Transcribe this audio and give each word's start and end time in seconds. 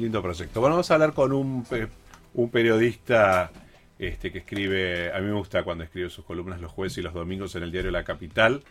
Lindo 0.00 0.22
proyecto. 0.22 0.60
Bueno, 0.60 0.76
vamos 0.76 0.90
a 0.90 0.94
hablar 0.94 1.12
con 1.12 1.32
un, 1.32 1.66
un 2.34 2.50
periodista 2.50 3.50
este, 3.98 4.32
que 4.32 4.38
escribe, 4.38 5.12
a 5.12 5.18
mí 5.20 5.26
me 5.26 5.34
gusta 5.34 5.62
cuando 5.62 5.84
escribe 5.84 6.08
sus 6.08 6.24
columnas 6.24 6.60
los 6.60 6.72
jueves 6.72 6.96
y 6.96 7.02
los 7.02 7.12
domingos 7.12 7.54
en 7.54 7.64
el 7.64 7.70
diario 7.70 7.90
La 7.90 8.02
Capital. 8.02 8.62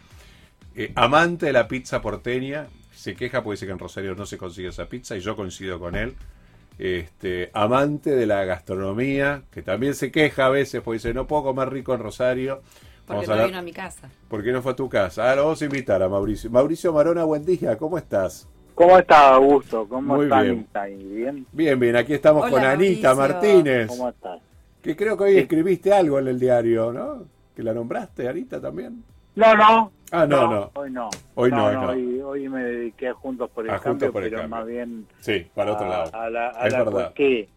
Eh, 0.75 0.91
amante 0.95 1.45
de 1.45 1.53
la 1.53 1.67
pizza 1.67 2.01
porteña, 2.01 2.67
se 2.93 3.15
queja 3.15 3.43
porque 3.43 3.55
dice 3.55 3.65
que 3.67 3.71
en 3.71 3.79
Rosario 3.79 4.15
no 4.15 4.25
se 4.25 4.37
consigue 4.37 4.69
esa 4.69 4.87
pizza 4.87 5.15
y 5.15 5.19
yo 5.19 5.35
coincido 5.35 5.79
con 5.79 5.95
él. 5.95 6.15
Este, 6.79 7.51
amante 7.53 8.15
de 8.15 8.25
la 8.25 8.43
gastronomía, 8.45 9.43
que 9.51 9.61
también 9.61 9.93
se 9.93 10.11
queja 10.11 10.47
a 10.47 10.49
veces 10.49 10.81
porque 10.81 10.97
dice 10.97 11.13
no 11.13 11.27
puedo 11.27 11.43
comer 11.43 11.69
rico 11.69 11.93
en 11.93 11.99
Rosario. 11.99 12.61
Porque 13.05 13.27
no 13.27 13.45
vino 13.45 13.57
a 13.57 13.61
mi 13.61 13.73
casa. 13.73 14.09
¿Por 14.27 14.43
qué 14.43 14.51
no 14.51 14.61
fue 14.61 14.71
a 14.71 14.75
tu 14.75 14.89
casa? 14.89 15.31
Ah, 15.31 15.35
lo 15.35 15.43
vamos 15.43 15.61
a 15.61 15.65
invitar 15.65 16.01
a 16.01 16.09
Mauricio. 16.09 16.49
Mauricio 16.49 16.93
Marona, 16.93 17.23
buen 17.23 17.45
día, 17.45 17.77
¿cómo 17.77 17.97
estás? 17.97 18.47
¿Cómo 18.79 18.97
estás, 18.97 19.33
Augusto? 19.33 19.85
¿Cómo 19.89 20.15
Muy 20.15 20.27
bien. 20.27 20.65
¿Bien? 21.13 21.45
Bien, 21.51 21.77
bien, 21.77 21.95
aquí 21.97 22.13
estamos 22.13 22.43
Hola, 22.43 22.51
con 22.53 22.63
Anita 22.63 23.13
Mauricio. 23.13 23.35
Martínez. 23.35 23.87
¿Cómo 23.89 24.07
estás? 24.07 24.39
Que 24.81 24.95
creo 24.95 25.17
que 25.17 25.23
hoy 25.25 25.37
escribiste 25.37 25.91
algo 25.93 26.17
en 26.17 26.29
el 26.29 26.39
diario, 26.39 26.93
¿no? 26.93 27.25
Que 27.53 27.61
la 27.61 27.73
nombraste, 27.73 28.29
Anita, 28.29 28.61
también. 28.61 29.03
No, 29.35 29.53
no. 29.53 29.91
Ah, 30.13 30.25
no, 30.25 30.49
no. 30.49 30.71
Hoy 30.75 30.91
no. 30.91 31.09
Hoy 31.35 31.51
no, 31.51 31.65
hoy 31.65 31.73
no. 31.75 31.89
Hoy, 31.89 32.21
hoy 32.21 32.47
me 32.47 32.63
dediqué 32.63 33.09
a 33.09 33.13
Juntos 33.15 33.49
por 33.49 33.65
el 33.65 33.71
A 33.71 33.79
Juntos 33.79 33.83
Cambio, 33.83 34.13
por 34.13 34.23
el 34.23 34.29
pero 34.29 34.41
Cambio. 34.43 34.57
más 34.57 34.65
bien 34.65 35.05
Sí, 35.19 35.45
para 35.53 35.73
otro 35.73 35.85
a, 35.85 35.89
lado. 35.89 36.11
a 36.15 36.29
la, 36.29 36.47
a 36.51 36.67
Es 36.67 36.71
la- 36.71 36.83
verdad. 36.85 37.13
¿qué? 37.13 37.49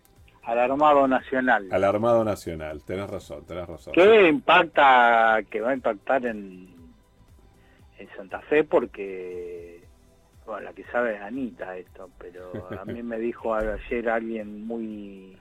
al 0.43 0.59
Armado 0.59 1.07
Nacional. 1.07 1.69
Al 1.71 1.85
Armado 1.85 2.25
Nacional, 2.25 2.83
tenés 2.83 3.09
razón, 3.09 3.45
tenés 3.47 3.65
razón. 3.69 3.93
¿Qué 3.95 4.29
impacta, 4.29 5.39
que 5.49 5.61
va 5.61 5.71
a 5.71 5.75
impactar 5.75 6.27
en, 6.27 6.69
en 7.97 8.09
Santa 8.17 8.41
Fe? 8.41 8.65
Porque, 8.65 9.72
bueno, 10.47 10.63
la 10.63 10.73
que 10.73 10.85
sabe 10.85 11.15
es 11.17 11.21
Anita 11.23 11.77
esto, 11.77 12.11
pero 12.19 12.53
a 12.81 12.85
mí 12.85 13.03
me 13.03 13.19
dijo 13.19 13.55
ayer 13.55 14.09
alguien 14.09 14.67
muy... 14.67 15.37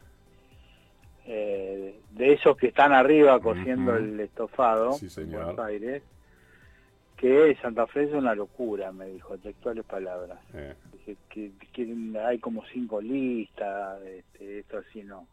eh, 1.26 2.00
de 2.12 2.34
esos 2.34 2.58
que 2.58 2.68
están 2.68 2.94
arriba 2.94 3.40
cosiendo 3.40 3.92
Ujú. 3.94 4.00
el 4.04 4.20
estofado 4.20 4.94
Sí, 4.94 5.10
en. 5.10 5.32
Buenos 5.46 5.60
Aires, 5.60 6.04
que 7.18 7.56
Santa 7.62 7.86
Fe 7.88 8.04
es 8.04 8.14
una 8.14 8.34
locura, 8.36 8.92
me 8.92 9.06
dijo, 9.08 9.38
textuales 9.38 9.86
palabras. 9.86 10.40
Eh, 10.54 10.74
Dice 10.94 11.18
que 11.30 11.52
hay 12.24 12.40
como 12.40 12.64
cinco 12.66 13.00
listas, 13.02 14.02
este, 14.04 14.60
esto 14.60 14.78
así 14.80 15.04
no. 15.04 15.26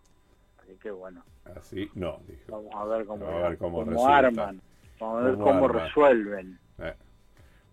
Así 0.63 0.77
que 0.83 0.91
bueno. 0.91 1.23
así, 1.57 1.91
no, 1.95 2.21
dijo. 2.27 2.43
Vamos 2.63 2.75
a 2.75 2.85
ver 2.97 3.07
cómo, 3.07 3.27
a 3.27 3.49
ver 3.49 3.59
cómo 3.59 3.85
cómo 3.85 4.09
arman. 4.09 4.61
Vamos 5.01 5.23
a 5.23 5.27
ver 5.27 5.35
Cómo 5.37 5.45
cómo, 5.45 5.69
resuelven. 5.69 6.59
Eh. 6.79 6.95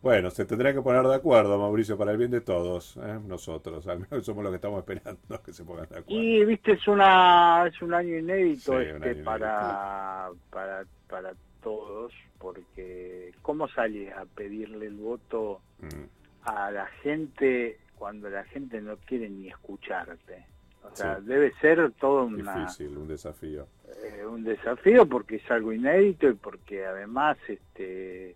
Bueno, 0.05 0.29
se 0.29 0.45
tendrá 0.45 0.71
que 0.71 0.83
poner 0.83 1.01
de 1.01 1.15
acuerdo, 1.15 1.57
Mauricio, 1.57 1.97
para 1.97 2.11
el 2.11 2.17
bien 2.19 2.29
de 2.29 2.41
todos, 2.41 2.95
¿eh? 2.97 3.19
nosotros, 3.25 3.87
al 3.87 4.01
menos 4.01 4.23
somos 4.23 4.43
los 4.43 4.51
que 4.51 4.57
estamos 4.57 4.77
esperando 4.81 5.41
que 5.43 5.51
se 5.51 5.63
pongan 5.65 5.89
de 5.89 5.97
acuerdo. 5.97 6.21
Y 6.21 6.45
viste, 6.45 6.73
es 6.73 6.87
una 6.87 7.65
es 7.67 7.81
un 7.81 7.91
año 7.91 8.15
inédito 8.15 8.79
Sí, 8.79 8.85
este, 8.87 9.09
año 9.09 9.23
para, 9.25 10.29
para 10.51 10.85
para 11.09 11.33
todos, 11.63 12.13
porque 12.37 13.31
¿cómo 13.41 13.67
sales 13.67 14.13
a 14.13 14.25
pedirle 14.25 14.85
el 14.85 14.93
voto 14.95 15.61
Mm, 15.79 16.03
a 16.43 16.69
la 16.69 16.85
gente 17.01 17.79
cuando 17.97 18.29
la 18.29 18.43
gente 18.43 18.79
no 18.81 18.97
quiere 19.07 19.27
ni 19.27 19.47
escucharte? 19.47 20.45
O 20.83 20.95
sea, 20.95 21.17
Sí. 21.19 21.25
debe 21.25 21.51
ser 21.61 21.91
todo 21.93 22.25
una, 22.25 22.59
difícil, 22.59 22.95
un 22.95 23.07
desafío. 23.07 23.67
eh, 24.03 24.23
un 24.23 24.43
desafío 24.43 25.07
porque 25.07 25.37
es 25.37 25.49
algo 25.49 25.73
inédito 25.73 26.29
y 26.29 26.35
porque 26.35 26.85
además 26.85 27.37
este 27.47 28.35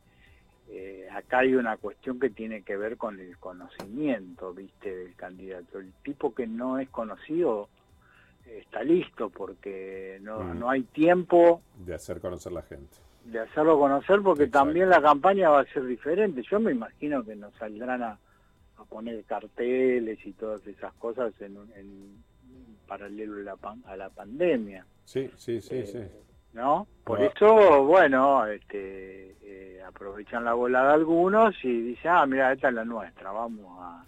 eh, 0.71 1.07
acá 1.11 1.39
hay 1.39 1.55
una 1.55 1.77
cuestión 1.77 2.19
que 2.19 2.29
tiene 2.29 2.61
que 2.61 2.77
ver 2.77 2.95
con 2.97 3.19
el 3.19 3.37
conocimiento 3.37 4.53
viste 4.53 4.95
del 4.95 5.15
candidato 5.15 5.79
el 5.79 5.91
tipo 6.03 6.33
que 6.35 6.45
no 6.47 6.77
es 6.79 6.89
conocido 6.89 7.69
está 8.45 8.83
listo 8.83 9.29
porque 9.29 10.19
no, 10.21 10.39
Mm. 10.39 10.59
no 10.59 10.69
hay 10.69 10.83
tiempo 10.83 11.61
De 11.85 11.93
hacer 11.93 12.19
conocer 12.19 12.51
la 12.51 12.61
gente. 12.63 12.97
de 13.25 13.39
hacerlo 13.39 13.77
conocer 13.79 14.21
porque 14.21 14.43
Exacto. 14.45 14.65
también 14.65 14.89
la 14.89 15.01
campaña 15.01 15.49
va 15.49 15.61
a 15.61 15.65
ser 15.65 15.85
diferente 15.85 16.41
yo 16.49 16.59
me 16.59 16.71
imagino 16.71 17.23
que 17.23 17.35
nos 17.35 17.53
saldrán 17.55 18.01
a, 18.03 18.17
a 18.77 18.83
poner 18.85 19.23
carteles 19.25 20.19
y 20.25 20.33
todas 20.33 20.65
esas 20.67 20.93
cosas 20.93 21.33
en, 21.41 21.57
en 21.75 22.23
paralelo 22.87 23.35
a 23.37 23.43
la, 23.43 23.55
pan- 23.55 23.83
a 23.85 23.95
la 23.97 24.09
pandemia 24.09 24.85
Sí, 25.05 25.29
sí, 25.37 25.59
sí, 25.61 25.75
Eh, 25.75 25.85
sí. 25.85 25.99
¿No? 26.53 26.87
Por 27.03 27.21
eso, 27.21 27.83
bueno, 27.85 28.45
este, 28.45 29.35
eh, 29.41 29.81
aprovechan 29.85 30.45
la 30.45 30.53
bola 30.53 30.83
de 30.85 30.93
algunos 30.93 31.55
y 31.63 31.81
dicen, 31.81 32.11
ah, 32.11 32.25
mira, 32.25 32.53
esta 32.53 32.69
es 32.69 32.73
la 32.73 32.85
nuestra, 32.85 33.31
vamos 33.31 33.65
a, 33.79 34.05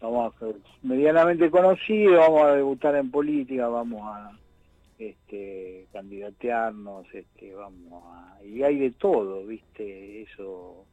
vamos 0.00 0.34
a 0.34 0.38
ser 0.38 0.56
medianamente 0.82 1.50
conocidos, 1.50 2.18
vamos 2.18 2.42
a 2.42 2.56
debutar 2.56 2.94
en 2.96 3.10
política, 3.10 3.68
vamos 3.68 4.02
a 4.04 4.32
este, 4.98 5.86
candidatearnos, 5.92 7.06
este, 7.14 7.54
vamos 7.54 8.04
a, 8.06 8.44
y 8.44 8.62
hay 8.62 8.78
de 8.78 8.90
todo, 8.90 9.46
viste, 9.46 10.22
eso, 10.22 10.84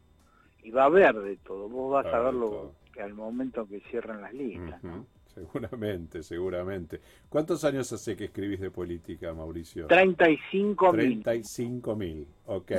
y 0.63 0.71
va 0.71 0.83
a 0.83 0.85
haber 0.85 1.15
de 1.15 1.37
todo, 1.37 1.67
vos 1.67 1.91
vas 1.91 2.05
Va 2.13 2.17
a 2.17 2.21
verlo 2.21 2.71
al 3.01 3.13
momento 3.13 3.67
que 3.67 3.79
cierren 3.81 4.21
las 4.21 4.33
listas, 4.33 4.83
¿no? 4.83 5.05
Seguramente, 5.37 6.23
seguramente. 6.23 6.99
¿Cuántos 7.29 7.63
años 7.63 7.91
hace 7.93 8.15
que 8.15 8.25
escribís 8.25 8.59
de 8.59 8.71
política, 8.71 9.33
Mauricio? 9.33 9.85
35 9.87 10.93
mil. 10.93 11.23
35 11.23 11.95
mil, 11.95 12.27
ok. 12.47 12.71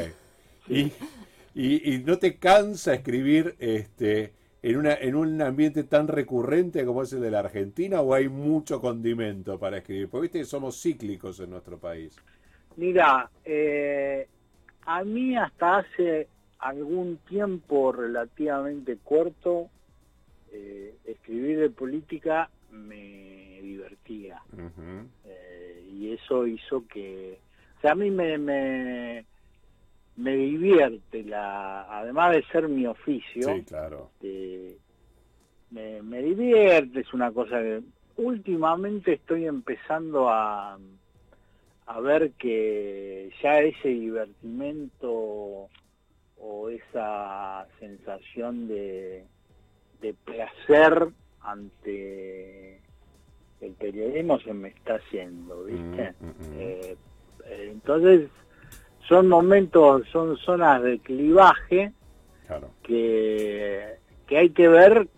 Y, 0.68 0.92
y, 1.54 1.94
y 1.94 1.98
no 2.04 2.18
te 2.18 2.36
cansa 2.36 2.94
escribir 2.94 3.54
este, 3.60 4.32
en, 4.62 4.76
una, 4.76 4.94
en 4.94 5.14
un 5.14 5.40
ambiente 5.40 5.84
tan 5.84 6.08
recurrente 6.08 6.84
como 6.84 7.02
es 7.02 7.12
el 7.12 7.20
de 7.20 7.30
la 7.30 7.40
Argentina 7.40 8.00
o 8.00 8.12
hay 8.12 8.28
mucho 8.28 8.80
condimento 8.80 9.58
para 9.58 9.78
escribir? 9.78 10.08
Porque 10.08 10.22
viste 10.22 10.38
que 10.40 10.44
somos 10.44 10.80
cíclicos 10.80 11.38
en 11.40 11.50
nuestro 11.50 11.78
país. 11.78 12.16
Mira, 12.76 13.30
eh, 13.44 14.28
a 14.84 15.04
mí 15.04 15.36
hasta 15.36 15.78
hace 15.78 16.28
algún 16.58 17.18
tiempo 17.28 17.92
relativamente 17.92 18.98
corto, 19.02 19.68
eh, 20.52 20.94
escribir 21.04 21.58
de 21.60 21.70
política 21.70 22.50
me 22.70 23.60
divertía. 23.62 24.42
Eh, 25.24 25.88
y 25.92 26.12
eso 26.12 26.46
hizo 26.46 26.86
que... 26.86 27.38
O 27.78 27.80
sea, 27.80 27.92
a 27.92 27.94
mí 27.94 28.10
me, 28.10 28.36
me, 28.38 29.24
me 30.16 30.36
divierte, 30.36 31.22
la 31.22 31.82
además 31.98 32.32
de 32.34 32.42
ser 32.44 32.68
mi 32.68 32.86
oficio, 32.86 33.54
Sí, 33.54 33.62
claro. 33.64 34.10
este, 34.14 34.76
me, 35.70 36.02
me 36.02 36.22
divierte, 36.22 37.00
es 37.00 37.12
una 37.14 37.30
cosa 37.30 37.60
que 37.60 37.82
últimamente 38.16 39.12
estoy 39.12 39.46
empezando 39.46 40.28
a, 40.28 40.76
a 41.86 42.00
ver 42.00 42.32
que 42.32 43.30
ya 43.40 43.60
ese 43.60 43.88
divertimento 43.90 45.68
o 46.40 46.68
esa 46.68 47.66
sensación 47.78 48.66
de, 48.66 49.24
de 50.00 50.14
placer 50.14 51.08
ante 51.40 52.80
el 53.60 53.72
periodismo 53.72 54.38
se 54.40 54.52
me 54.52 54.68
está 54.68 54.96
haciendo, 54.96 55.64
¿viste? 55.64 56.14
Mm, 56.20 56.26
mm, 56.26 56.28
mm. 56.28 56.60
Eh, 56.60 56.96
eh, 57.46 57.68
entonces 57.72 58.30
son 59.08 59.28
momentos, 59.28 60.06
son 60.12 60.36
zonas 60.36 60.82
de 60.82 60.98
clivaje 61.00 61.92
Claro. 62.46 62.70
que, 62.82 63.96
que 64.26 64.38
hay 64.38 64.50
que 64.50 64.68
ver 64.68 65.08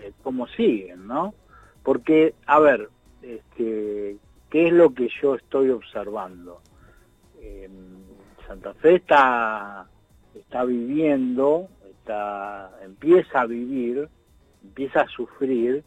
eh, 0.00 0.12
cómo 0.22 0.46
siguen, 0.48 1.06
¿no? 1.06 1.34
Porque, 1.82 2.34
a 2.46 2.58
ver, 2.58 2.88
este, 3.22 4.16
¿qué 4.50 4.66
es 4.68 4.72
lo 4.72 4.92
que 4.94 5.08
yo 5.20 5.34
estoy 5.34 5.70
observando? 5.70 6.60
Eh, 7.40 7.68
Santa 8.48 8.74
Fe 8.74 8.96
está, 8.96 9.86
está 10.34 10.64
viviendo, 10.64 11.68
empieza 12.82 13.40
a 13.42 13.46
vivir, 13.46 14.08
empieza 14.62 15.02
a 15.02 15.08
sufrir 15.08 15.82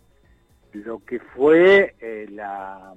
lo 0.74 1.04
que 1.06 1.20
fue 1.20 1.96
eh, 2.00 2.28
la, 2.32 2.94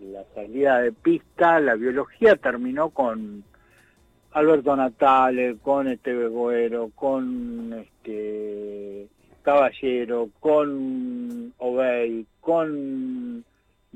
la 0.00 0.24
salida 0.34 0.80
de 0.80 0.92
pista, 0.92 1.60
la 1.60 1.74
biología 1.74 2.36
terminó 2.36 2.90
con 2.90 3.44
Alberto 4.32 4.76
Natale, 4.76 5.56
con 5.62 5.88
Esteve 5.88 6.28
Goero, 6.28 6.90
con 6.94 7.72
este 7.72 9.08
Caballero, 9.42 10.28
con 10.40 11.54
Obey, 11.58 12.26
con 12.40 13.44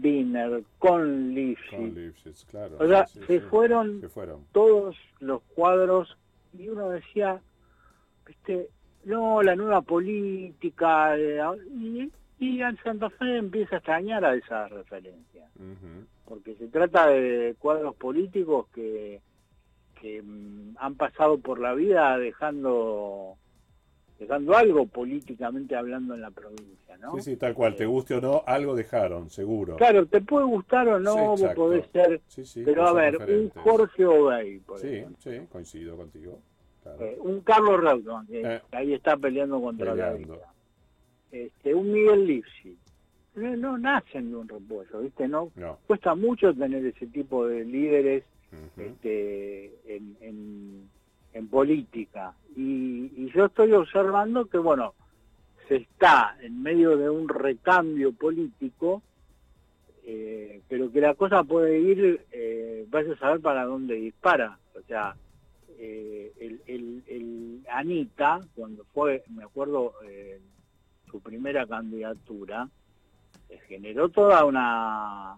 Wiener, 0.02 0.62
con 0.78 1.34
Lipschitz, 1.34 2.46
claro. 2.46 2.76
O 2.80 2.88
sea, 2.88 3.06
sí, 3.06 3.20
sí, 3.20 3.26
se 3.26 3.40
sí. 3.40 3.46
fueron 3.50 4.00
Se 4.00 4.08
fueron. 4.08 4.44
todos 4.52 4.96
los 5.20 5.42
cuadros 5.54 6.16
y 6.58 6.68
uno 6.68 6.88
decía, 6.88 7.40
viste, 8.26 8.68
no, 9.04 9.42
la 9.42 9.56
nueva 9.56 9.82
política, 9.82 11.16
eh, 11.16 11.40
y, 11.74 12.10
y 12.38 12.62
en 12.62 12.76
Santa 12.82 13.10
Fe 13.10 13.36
empieza 13.36 13.76
a 13.76 13.78
extrañar 13.78 14.24
a 14.24 14.34
esa 14.34 14.68
referencia, 14.68 15.46
porque 16.24 16.54
se 16.56 16.68
trata 16.68 17.08
de 17.08 17.54
cuadros 17.58 17.94
políticos 17.96 18.66
que, 18.74 19.20
que 20.00 20.22
mm, 20.22 20.76
han 20.78 20.94
pasado 20.96 21.38
por 21.38 21.60
la 21.60 21.74
vida 21.74 22.18
dejando 22.18 23.36
dejando 24.22 24.56
algo 24.56 24.86
políticamente 24.86 25.74
hablando 25.74 26.14
en 26.14 26.20
la 26.20 26.30
provincia, 26.30 26.96
¿no? 26.98 27.16
Sí, 27.16 27.22
sí, 27.22 27.36
tal 27.36 27.54
cual, 27.54 27.74
te 27.74 27.84
eh, 27.84 27.86
guste 27.86 28.14
o 28.14 28.20
no, 28.20 28.44
algo 28.46 28.74
dejaron, 28.74 29.30
seguro. 29.30 29.76
Claro, 29.76 30.06
te 30.06 30.20
puede 30.20 30.46
gustar 30.46 30.88
o 30.88 31.00
no, 31.00 31.36
vos 31.36 31.42
podés 31.54 31.86
ser, 31.92 32.20
pero 32.64 32.86
a 32.86 32.92
ver, 32.92 33.16
un 33.16 33.50
Jorge 33.50 34.04
Obey, 34.04 34.60
por 34.60 34.78
sí, 34.78 35.04
Sí, 35.18 35.40
coincido 35.50 35.96
contigo. 35.96 36.38
Eh, 36.84 37.16
un 37.20 37.40
Carlos 37.40 37.80
Reutemann, 37.80 38.26
que, 38.26 38.60
ahí 38.72 38.92
está 38.92 39.16
peleando 39.16 39.60
contra 39.60 39.94
la 39.94 40.12
vida. 40.14 40.34
Este, 41.30 41.74
un 41.74 41.92
Miguel 41.92 42.26
Lipsi. 42.26 42.76
No, 43.34 43.78
nacen 43.78 44.30
de 44.30 44.36
un 44.36 44.48
repollo, 44.48 45.00
¿viste? 45.00 45.26
No, 45.26 45.50
Cuesta 45.86 46.14
mucho 46.14 46.52
tener 46.52 46.84
ese 46.84 47.06
tipo 47.06 47.46
de 47.46 47.64
líderes 47.64 48.24
este, 48.76 49.72
en, 49.86 50.88
en, 51.32 51.48
política. 51.48 52.34
Y, 52.54 53.30
yo 53.30 53.46
estoy 53.46 53.72
observando 53.72 54.46
que, 54.46 54.58
bueno, 54.58 54.94
se 55.66 55.76
está 55.76 56.36
en 56.42 56.62
medio 56.62 56.96
de 56.98 57.08
un 57.08 57.28
recambio 57.28 58.12
político, 58.12 59.02
eh, 60.04 60.60
pero 60.68 60.92
que 60.92 61.00
la 61.00 61.14
cosa 61.14 61.42
puede 61.42 61.78
ir, 61.78 62.26
eh, 62.32 62.84
vaya 62.90 63.14
a 63.14 63.18
saber 63.18 63.40
para 63.40 63.64
dónde 63.64 63.94
dispara. 63.94 64.58
O 64.74 64.82
sea, 64.82 65.16
eh, 65.84 66.32
el, 66.66 67.02
el, 67.06 67.66
Anita, 67.68 68.40
cuando 68.54 68.84
fue, 68.94 69.24
me 69.30 69.42
acuerdo, 69.42 69.94
eh, 70.04 70.40
su 71.10 71.20
primera 71.20 71.66
candidatura, 71.66 72.68
generó 73.68 74.08
toda 74.08 74.44
una 74.44 75.36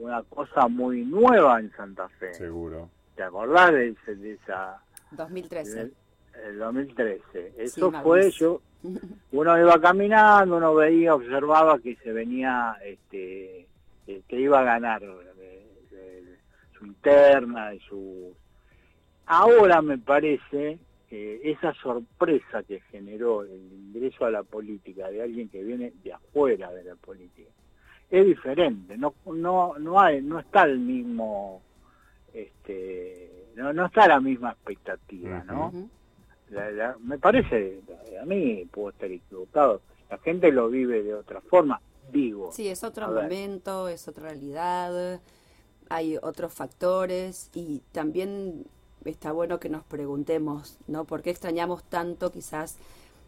una 0.00 0.22
cosa 0.22 0.66
muy 0.68 1.04
nueva 1.04 1.60
en 1.60 1.70
Santa 1.72 2.08
Fe. 2.08 2.32
Seguro. 2.34 2.88
¿Te 3.14 3.22
acordás 3.22 3.72
de, 3.72 3.94
esa... 4.32 4.80
2013. 5.12 5.92
El, 6.46 6.58
2013. 6.58 7.54
Eso 7.58 7.92
fue 8.02 8.30
yo... 8.30 8.62
Uno 9.32 9.58
iba 9.58 9.78
caminando, 9.78 10.56
uno 10.56 10.74
veía, 10.74 11.14
observaba 11.14 11.78
que 11.80 11.96
se 11.96 12.12
venía, 12.12 12.74
este, 12.82 13.66
eh, 14.06 14.22
que 14.26 14.40
iba 14.40 14.60
a 14.60 14.64
ganar 14.64 15.02
su 16.78 16.86
interna 16.86 17.74
y 17.74 17.80
su... 17.80 18.34
Ahora 19.32 19.80
me 19.80 19.96
parece 19.96 20.80
que 21.08 21.40
esa 21.48 21.72
sorpresa 21.74 22.64
que 22.64 22.80
generó 22.90 23.44
el 23.44 23.60
ingreso 23.72 24.24
a 24.24 24.30
la 24.32 24.42
política 24.42 25.08
de 25.08 25.22
alguien 25.22 25.48
que 25.48 25.62
viene 25.62 25.92
de 26.02 26.12
afuera 26.12 26.72
de 26.72 26.82
la 26.82 26.96
política 26.96 27.48
es 28.10 28.26
diferente, 28.26 28.98
no 28.98 29.14
no 29.26 29.78
no 29.78 30.00
hay 30.00 30.20
no 30.20 30.40
está 30.40 30.64
el 30.64 30.80
mismo 30.80 31.62
este 32.34 33.46
no 33.54 33.72
no 33.72 33.86
está 33.86 34.08
la 34.08 34.18
misma 34.18 34.50
expectativa, 34.50 35.44
¿no? 35.44 35.72
me 36.98 37.16
parece 37.20 37.82
a 38.20 38.24
mí 38.24 38.64
puedo 38.68 38.90
estar 38.90 39.12
equivocado, 39.12 39.80
la 40.10 40.18
gente 40.18 40.50
lo 40.50 40.68
vive 40.68 41.04
de 41.04 41.14
otra 41.14 41.40
forma, 41.40 41.80
digo. 42.10 42.50
Sí, 42.50 42.66
es 42.66 42.82
otro 42.82 43.06
momento, 43.06 43.86
es 43.86 44.08
otra 44.08 44.30
realidad, 44.30 45.20
hay 45.88 46.16
otros 46.20 46.52
factores 46.52 47.48
y 47.54 47.80
también 47.92 48.64
está 49.04 49.32
bueno 49.32 49.60
que 49.60 49.68
nos 49.68 49.84
preguntemos, 49.84 50.78
¿no? 50.86 51.04
¿Por 51.04 51.22
qué 51.22 51.30
extrañamos 51.30 51.82
tanto 51.84 52.30
quizás 52.30 52.76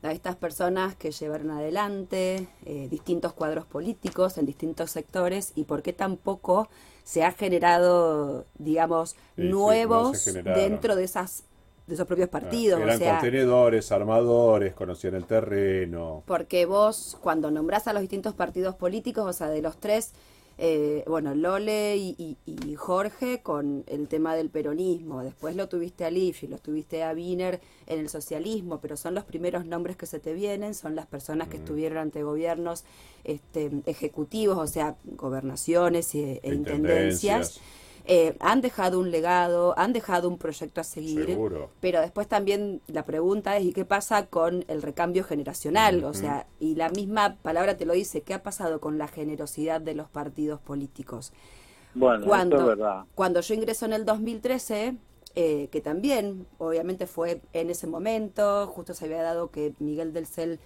a 0.02 0.12
estas 0.12 0.36
personas 0.36 0.96
que 0.96 1.12
llevaron 1.12 1.50
adelante 1.50 2.48
eh, 2.64 2.88
distintos 2.90 3.32
cuadros 3.32 3.66
políticos 3.66 4.36
en 4.36 4.46
distintos 4.46 4.90
sectores 4.90 5.52
y 5.54 5.64
por 5.64 5.82
qué 5.82 5.92
tampoco 5.92 6.68
se 7.04 7.24
ha 7.24 7.32
generado, 7.32 8.44
digamos, 8.58 9.16
nuevos 9.36 10.24
dentro 10.44 10.96
de 10.96 11.04
esas 11.04 11.44
de 11.86 11.94
esos 11.94 12.06
propios 12.06 12.28
partidos. 12.28 12.80
eran 12.80 12.98
contenedores, 12.98 13.90
armadores, 13.90 14.72
conocían 14.72 15.14
el 15.16 15.24
terreno. 15.24 16.22
Porque 16.26 16.64
vos, 16.64 17.18
cuando 17.20 17.50
nombrás 17.50 17.88
a 17.88 17.92
los 17.92 18.02
distintos 18.02 18.34
partidos 18.34 18.76
políticos, 18.76 19.26
o 19.26 19.32
sea, 19.32 19.48
de 19.48 19.62
los 19.62 19.76
tres, 19.78 20.12
eh, 20.58 21.04
bueno, 21.06 21.34
Lole 21.34 21.96
y, 21.96 22.36
Jorge 22.76 23.42
con 23.42 23.84
el 23.86 24.08
tema 24.08 24.34
del 24.34 24.50
peronismo, 24.50 25.22
después 25.22 25.54
lo 25.56 25.68
tuviste 25.68 26.04
a 26.04 26.10
y 26.10 26.46
lo 26.48 26.58
tuviste 26.58 27.04
a 27.04 27.12
Wiener 27.12 27.60
en 27.86 28.00
el 28.00 28.08
socialismo, 28.08 28.80
pero 28.80 28.96
son 28.96 29.14
los 29.14 29.24
primeros 29.24 29.66
nombres 29.66 29.96
que 29.96 30.06
se 30.06 30.18
te 30.18 30.34
vienen, 30.34 30.74
son 30.74 30.96
las 30.96 31.06
personas 31.06 31.48
que 31.48 31.58
mm. 31.58 31.60
estuvieron 31.60 31.98
ante 31.98 32.22
gobiernos 32.22 32.84
este, 33.24 33.70
ejecutivos, 33.86 34.58
o 34.58 34.66
sea, 34.66 34.96
gobernaciones 35.04 36.14
e, 36.14 36.40
e 36.42 36.54
intendencias. 36.54 37.60
Eh, 38.04 38.36
han 38.40 38.60
dejado 38.60 38.98
un 38.98 39.10
legado, 39.10 39.78
han 39.78 39.92
dejado 39.92 40.28
un 40.28 40.36
proyecto 40.36 40.80
a 40.80 40.84
seguir, 40.84 41.38
pero 41.80 42.00
después 42.00 42.26
también 42.26 42.80
la 42.88 43.04
pregunta 43.04 43.56
es 43.56 43.64
¿y 43.64 43.72
qué 43.72 43.84
pasa 43.84 44.26
con 44.26 44.64
el 44.66 44.82
recambio 44.82 45.22
generacional? 45.22 46.04
O 46.04 46.12
sea, 46.12 46.46
y 46.58 46.74
la 46.74 46.88
misma 46.88 47.36
palabra 47.42 47.76
te 47.76 47.86
lo 47.86 47.92
dice, 47.92 48.22
¿qué 48.22 48.34
ha 48.34 48.42
pasado 48.42 48.80
con 48.80 48.98
la 48.98 49.06
generosidad 49.06 49.80
de 49.80 49.94
los 49.94 50.08
partidos 50.08 50.60
políticos? 50.60 51.32
Bueno, 51.94 52.26
cuando, 52.26 52.58
es 52.58 52.66
verdad. 52.66 53.04
Cuando 53.14 53.40
yo 53.40 53.54
ingreso 53.54 53.84
en 53.84 53.92
el 53.92 54.04
2013, 54.04 54.96
eh, 55.34 55.68
que 55.70 55.80
también 55.80 56.46
obviamente 56.58 57.06
fue 57.06 57.40
en 57.52 57.70
ese 57.70 57.86
momento, 57.86 58.66
justo 58.66 58.94
se 58.94 59.04
había 59.04 59.22
dado 59.22 59.50
que 59.50 59.74
Miguel 59.78 60.12
del 60.12 60.26
Cel 60.26 60.58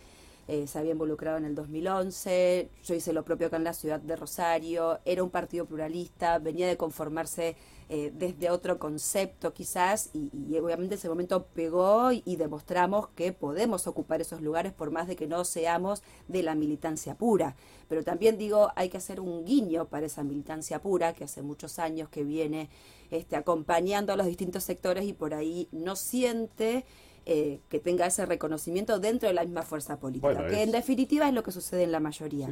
eh, 0.48 0.66
se 0.66 0.78
había 0.78 0.92
involucrado 0.92 1.38
en 1.38 1.44
el 1.44 1.54
2011, 1.54 2.70
yo 2.84 2.94
hice 2.94 3.12
lo 3.12 3.24
propio 3.24 3.48
acá 3.48 3.56
en 3.56 3.64
la 3.64 3.72
ciudad 3.72 4.00
de 4.00 4.16
Rosario, 4.16 5.00
era 5.04 5.22
un 5.22 5.30
partido 5.30 5.66
pluralista, 5.66 6.38
venía 6.38 6.68
de 6.68 6.76
conformarse 6.76 7.56
eh, 7.88 8.10
desde 8.12 8.50
otro 8.50 8.80
concepto 8.80 9.54
quizás 9.54 10.10
y, 10.12 10.56
obviamente 10.58 10.96
ese 10.96 11.08
momento 11.08 11.46
pegó 11.46 12.10
y, 12.10 12.34
demostramos 12.34 13.08
que 13.10 13.32
podemos 13.32 13.86
ocupar 13.86 14.20
esos 14.20 14.40
lugares 14.40 14.72
por 14.72 14.90
más 14.90 15.06
de 15.06 15.14
que 15.14 15.28
no 15.28 15.44
seamos 15.44 16.02
de 16.26 16.42
la 16.42 16.56
militancia 16.56 17.14
pura. 17.14 17.54
Pero 17.88 18.02
también 18.02 18.38
digo, 18.38 18.72
hay 18.74 18.88
que 18.88 18.96
hacer 18.96 19.20
un 19.20 19.44
guiño 19.44 19.86
para 19.86 20.06
esa 20.06 20.24
militancia 20.24 20.80
pura 20.82 21.12
que 21.12 21.24
hace 21.24 21.42
muchos 21.42 21.78
años 21.78 22.08
que 22.08 22.24
viene 22.24 22.70
este, 23.12 23.36
acompañando 23.36 24.12
a 24.12 24.16
los 24.16 24.26
distintos 24.26 24.64
sectores 24.64 25.04
y 25.04 25.12
por 25.12 25.32
ahí 25.32 25.68
no 25.70 25.94
siente 25.94 26.84
eh, 27.28 27.58
que 27.68 27.80
tenga 27.80 28.06
ese 28.06 28.24
reconocimiento 28.24 29.00
dentro 29.00 29.28
de 29.28 29.34
la 29.34 29.42
misma 29.42 29.62
fuerza 29.62 29.98
política, 29.98 30.46
que 30.46 30.62
en 30.62 30.70
definitiva 30.70 31.26
es 31.26 31.34
lo 31.34 31.42
que 31.42 31.50
sucede 31.50 31.82
en 31.82 31.90
la 31.90 31.98
mayoría. 31.98 32.48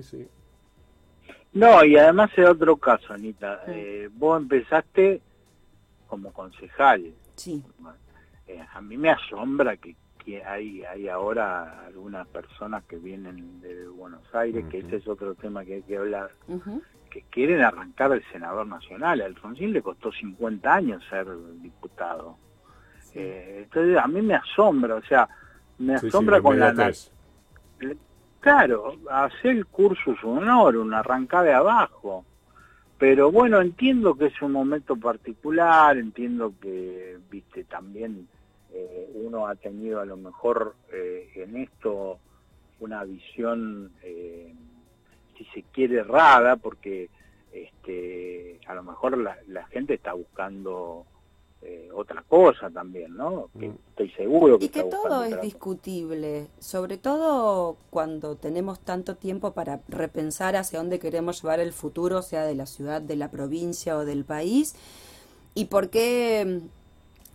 No, 1.53 1.85
y 1.85 1.97
además 1.97 2.33
es 2.37 2.49
otro 2.49 2.77
caso, 2.77 3.13
Anita. 3.13 3.63
Eh, 3.69 4.11
vos 4.13 4.37
empezaste 4.37 5.21
como 6.09 6.33
concejal. 6.33 7.15
Sí. 7.37 7.63
Eh, 8.49 8.61
a 8.73 8.81
mí 8.81 8.97
me 8.97 9.11
asombra 9.11 9.77
que, 9.77 9.95
hay, 10.45 10.83
hay 10.83 11.09
ahora 11.09 11.87
algunas 11.87 12.27
personas 12.27 12.83
que 12.83 12.97
vienen 12.97 13.61
de 13.61 13.87
Buenos 13.87 14.23
Aires, 14.35 14.65
que 14.73 14.79
ese 14.79 14.97
es 14.97 15.07
otro 15.07 15.37
tema 15.37 15.65
que 15.65 15.75
hay 15.75 15.83
que 15.83 15.99
hablar, 15.99 16.33
que 17.11 17.23
quieren 17.31 17.61
arrancar 17.61 18.11
el 18.11 18.25
senador 18.33 18.67
nacional. 18.67 19.21
A 19.21 19.27
Alfonsín 19.27 19.73
le 19.73 19.83
costó 19.83 20.11
50 20.11 20.75
años 20.75 21.05
ser 21.09 21.29
diputado. 21.63 22.39
Eh, 23.15 23.61
entonces 23.65 23.97
a 23.97 24.07
mí 24.09 24.21
me 24.23 24.35
asombra, 24.35 24.97
o 24.97 25.03
sea, 25.03 25.29
me 25.79 25.95
asombra 25.95 26.41
con 26.41 26.59
la... 26.59 26.93
Claro, 28.41 28.97
hacer 29.11 29.53
el 29.53 29.67
curso 29.67 30.15
honor, 30.25 30.77
un 30.77 30.93
arrancar 30.93 31.45
de 31.45 31.55
abajo. 31.55 32.25
Pero 32.99 33.33
bueno, 33.33 33.61
entiendo 33.61 34.15
que 34.15 34.27
es 34.27 34.43
un 34.43 34.53
momento 34.53 34.97
particular, 34.97 35.97
entiendo 35.97 36.53
que, 36.61 37.19
viste, 37.31 37.65
también 37.65 38.29
eh, 38.73 39.11
uno 39.15 39.47
ha 39.47 39.55
tenido 39.55 40.01
a 40.01 40.05
lo 40.05 40.17
mejor 40.17 40.75
eh, 40.93 41.31
en 41.37 41.57
esto 41.57 42.19
una 42.81 43.03
visión, 43.05 43.93
si 44.03 45.45
se 45.55 45.63
quiere, 45.73 46.01
errada, 46.01 46.57
porque 46.57 47.09
este, 47.53 48.61
a 48.67 48.75
lo 48.75 48.83
mejor 48.83 49.17
la, 49.17 49.39
la 49.49 49.65
gente 49.69 49.95
está 49.95 50.13
buscando 50.13 51.07
eh, 51.67 51.89
otra 51.95 52.23
cosa 52.29 52.69
también, 52.69 53.17
¿no? 53.17 53.49
Que 53.59 53.69
mm. 53.69 53.79
estoy 53.89 54.11
seguro 54.11 54.59
que... 54.59 54.67
Y 54.67 54.69
que 54.69 54.85
todo 54.85 55.25
es 55.25 55.41
discutible, 55.41 56.49
sobre 56.59 56.99
todo 56.99 57.79
cuando 57.89 58.37
tenemos 58.37 58.81
tanto 58.81 59.17
tiempo 59.17 59.53
para 59.53 59.81
repensar 59.89 60.57
hacia 60.57 60.79
dónde 60.79 60.99
queremos 60.99 61.41
llevar 61.41 61.61
el 61.61 61.73
futuro, 61.73 62.21
sea 62.21 62.45
de 62.45 62.55
la 62.55 62.67
ciudad, 62.67 63.01
de 63.01 63.17
la 63.17 63.31
provincia 63.31 63.97
o 63.97 64.05
del 64.05 64.27
país, 64.27 64.75
y 65.55 65.67
por 65.67 65.89
qué 65.89 66.61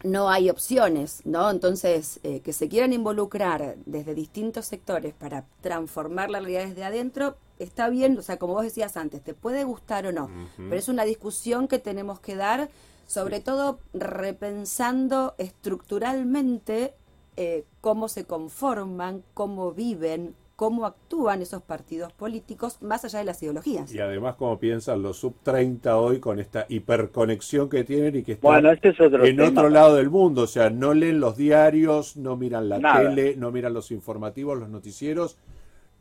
no 0.04 0.30
hay 0.30 0.52
opciones, 0.52 1.26
¿no? 1.26 1.50
Entonces, 1.50 2.20
eh, 2.22 2.42
que 2.42 2.54
se 2.54 2.70
quieran 2.70 2.94
involucrar 2.94 3.78
desde 3.86 4.14
distintos 4.14 4.68
sectores 4.68 5.16
para 5.16 5.46
transformar 5.62 6.30
la 6.30 6.40
realidad 6.40 6.68
desde 6.68 6.84
adentro, 6.84 7.36
está 7.58 7.90
bien, 7.90 8.16
o 8.18 8.22
sea, 8.22 8.38
como 8.38 8.54
vos 8.54 8.64
decías 8.64 8.96
antes, 8.96 9.24
te 9.24 9.34
puede 9.34 9.64
gustar 9.64 10.06
o 10.06 10.12
no, 10.12 10.30
pero 10.56 10.76
es 10.76 10.88
una 10.88 11.04
discusión 11.04 11.68
que 11.68 11.80
tenemos 11.80 12.20
que 12.20 12.36
dar 12.36 12.70
sobre 13.10 13.40
todo 13.40 13.80
repensando 13.92 15.34
estructuralmente 15.40 16.94
eh, 17.38 17.66
cómo 17.82 18.08
se 18.08 18.26
conforman, 18.26 19.24
cómo 19.34 19.72
viven, 19.72 20.36
cómo 20.56 20.86
actúan 20.86 21.42
esos 21.42 21.64
partidos 21.64 22.14
políticos 22.14 22.78
más 22.84 23.04
allá 23.06 23.18
de 23.18 23.26
las 23.26 23.42
ideologías. 23.42 23.92
Y 23.92 24.00
además 24.00 24.36
cómo 24.36 24.60
piensan 24.60 25.02
los 25.02 25.18
sub 25.18 25.34
30 25.42 25.98
hoy 25.98 26.20
con 26.20 26.40
esta 26.40 26.68
hiperconexión 26.70 27.68
que 27.68 27.84
tienen 27.84 28.18
y 28.18 28.22
que 28.22 28.34
están 28.34 28.52
Bueno, 28.52 28.72
este 28.72 28.90
es 28.90 29.02
otro 29.02 29.26
en 29.26 29.38
tema. 29.38 29.50
otro 29.50 29.70
lado 29.70 29.96
del 29.96 30.12
mundo, 30.12 30.44
o 30.44 30.48
sea, 30.48 30.70
no 30.70 30.94
leen 30.94 31.20
los 31.20 31.36
diarios, 31.36 32.16
no 32.16 32.38
miran 32.38 32.70
la 32.70 32.78
Nada. 32.78 33.10
tele, 33.10 33.36
no 33.38 33.52
miran 33.52 33.74
los 33.74 33.90
informativos, 33.90 34.60
los 34.60 34.70
noticieros. 34.70 35.36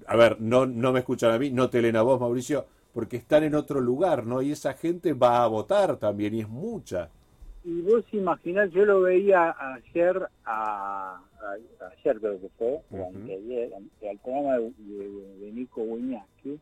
A 0.07 0.15
ver, 0.17 0.39
no, 0.43 0.67
no 0.67 0.93
me 0.93 0.99
escuchan 0.99 1.31
a 1.33 1.39
mí, 1.39 1.51
no 1.51 1.71
te 1.71 1.81
leen 1.81 1.97
a 1.97 2.03
vos, 2.03 2.21
Mauricio, 2.21 2.67
porque 2.99 3.17
están 3.19 3.45
en 3.45 3.55
otro 3.55 3.81
lugar, 3.81 4.27
¿no? 4.27 4.43
Y 4.43 4.51
esa 4.51 4.73
gente 4.75 5.13
va 5.13 5.45
a 5.45 5.47
votar 5.47 5.99
también, 5.99 6.35
y 6.35 6.41
es 6.41 6.49
mucha. 6.49 7.09
Y 7.63 7.81
vos 7.83 8.03
imaginás, 8.11 8.73
yo 8.73 8.85
lo 8.85 9.03
veía 9.03 9.55
ayer, 9.77 10.21
a, 10.45 11.21
a- 11.41 11.87
ayer 11.93 12.19
creo 12.19 12.41
que 12.41 12.49
fue, 12.59 12.67
o 12.67 12.83
Ujú. 12.91 13.07
anteayer, 13.21 13.73
ante- 13.73 14.11
al 14.11 14.19
programa 14.19 14.59
de, 14.59 14.73
de- 14.79 15.37
de 15.39 15.53
Nico 15.53 15.83
Wiñaski, 15.83 16.59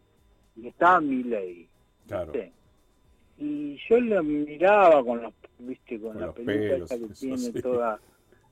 y 0.56 0.66
estaba 0.68 1.00
Milei. 1.00 1.66
Claro. 2.06 2.32
¿viste? 2.32 2.52
Y 3.38 3.78
yo 3.88 3.98
lo 3.98 4.22
miraba 4.22 5.02
con 5.02 5.22
los, 5.22 5.32
viste, 5.58 5.98
con, 5.98 6.12
Con 6.12 6.20
la 6.20 6.32
peluca 6.32 6.84
esa 6.84 6.98
que 6.98 7.14
tiene 7.14 7.38
sí. 7.38 7.62
toda, 7.62 7.98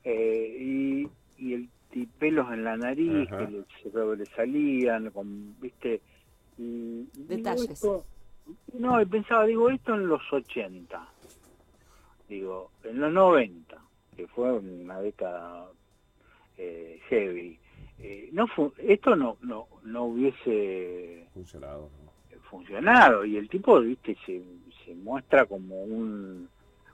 eh, 0.04 0.56
y, 0.58 1.08
y 1.36 1.52
el 1.52 1.68
y 1.92 2.06
pelos 2.06 2.50
en 2.50 2.64
la 2.64 2.78
nariz 2.78 3.28
Ajá. 3.30 3.44
que 3.46 3.52
le, 3.52 3.64
sobresalían, 3.92 5.10
con, 5.10 5.54
viste, 5.60 6.00
y, 6.58 7.08
Detalles. 7.14 7.70
esto- 7.70 8.04
no, 8.78 9.00
y 9.00 9.06
pensaba, 9.06 9.44
digo, 9.46 9.70
esto 9.70 9.94
en 9.94 10.06
los 10.06 10.20
80, 10.32 11.08
digo, 12.28 12.70
en 12.84 13.00
los 13.00 13.12
90, 13.12 13.78
que 14.16 14.26
fue 14.28 14.52
una 14.52 15.00
década 15.00 15.66
eh, 16.58 17.00
heavy, 17.08 17.58
eh, 17.98 18.28
no 18.32 18.46
esto 18.78 19.16
no, 19.16 19.38
no, 19.42 19.66
no 19.84 20.04
hubiese 20.04 21.26
Funcionado. 21.32 21.88
¿no? 22.04 22.40
funcionado 22.50 23.24
y 23.24 23.36
el 23.36 23.48
tipo 23.48 23.80
viste 23.80 24.16
se, 24.26 24.42
se 24.84 24.94
muestra 24.94 25.46
como 25.46 25.82
un 25.82 26.48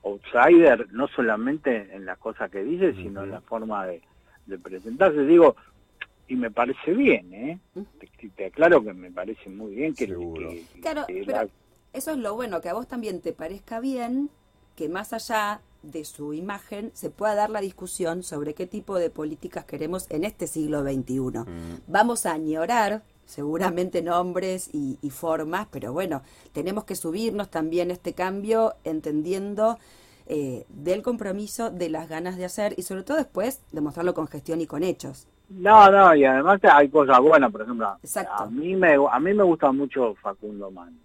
outsider 0.04 0.90
no 0.92 1.08
solamente 1.08 1.88
en 1.94 2.06
las 2.06 2.16
cosas 2.18 2.50
que 2.50 2.62
dice 2.62 2.94
sino 2.94 3.24
en 3.24 3.30
la 3.32 3.40
forma 3.42 3.86
de, 3.86 4.00
de 4.46 4.58
presentarse 4.58 5.24
digo 5.26 5.56
y 6.30 6.36
me 6.36 6.50
parece 6.50 6.92
bien 6.94 7.32
eh 7.34 7.58
te, 7.98 8.28
te 8.30 8.46
aclaro 8.46 8.82
que 8.82 8.92
me 8.94 9.10
parece 9.10 9.50
muy 9.50 9.74
bien 9.74 9.94
que, 9.94 10.06
Seguro. 10.06 10.48
que- 10.50 10.64
Claro, 10.80 11.06
que 11.06 11.22
pero 11.26 11.32
la- 11.44 11.48
eso 11.92 12.10
es 12.12 12.16
lo 12.18 12.34
bueno, 12.36 12.60
que 12.60 12.68
a 12.68 12.74
vos 12.74 12.86
también 12.86 13.20
te 13.20 13.32
parezca 13.32 13.80
bien 13.80 14.30
que 14.76 14.88
más 14.88 15.12
allá 15.12 15.60
de 15.82 16.04
su 16.04 16.32
imagen 16.34 16.90
se 16.94 17.10
pueda 17.10 17.34
dar 17.34 17.50
la 17.50 17.60
discusión 17.60 18.22
sobre 18.22 18.54
qué 18.54 18.66
tipo 18.66 18.96
de 18.98 19.10
políticas 19.10 19.64
queremos 19.64 20.06
en 20.10 20.24
este 20.24 20.46
siglo 20.46 20.82
XXI. 20.82 21.20
Mm. 21.40 21.80
Vamos 21.88 22.26
a 22.26 22.32
añorar 22.32 23.02
seguramente 23.24 24.02
nombres 24.02 24.68
y, 24.72 24.98
y 25.02 25.10
formas, 25.10 25.66
pero 25.70 25.92
bueno, 25.92 26.22
tenemos 26.52 26.84
que 26.84 26.94
subirnos 26.96 27.50
también 27.50 27.90
este 27.90 28.12
cambio 28.12 28.74
entendiendo 28.84 29.78
eh, 30.26 30.64
del 30.68 31.02
compromiso, 31.02 31.70
de 31.70 31.88
las 31.88 32.08
ganas 32.08 32.36
de 32.36 32.44
hacer 32.44 32.74
y 32.76 32.82
sobre 32.82 33.02
todo 33.02 33.16
después 33.16 33.60
demostrarlo 33.72 34.14
con 34.14 34.28
gestión 34.28 34.60
y 34.60 34.66
con 34.66 34.82
hechos. 34.84 35.26
No 35.50 35.90
no 35.90 36.14
y 36.14 36.24
además 36.24 36.60
hay 36.64 36.88
cosas 36.88 37.18
buenas 37.20 37.50
por 37.50 37.62
ejemplo 37.62 37.96
Exacto. 38.02 38.44
a 38.44 38.46
mí 38.46 38.76
me 38.76 38.94
a 39.10 39.18
mí 39.20 39.34
me 39.34 39.42
gusta 39.42 39.72
mucho 39.72 40.14
Facundo 40.16 40.70
Man 40.70 40.96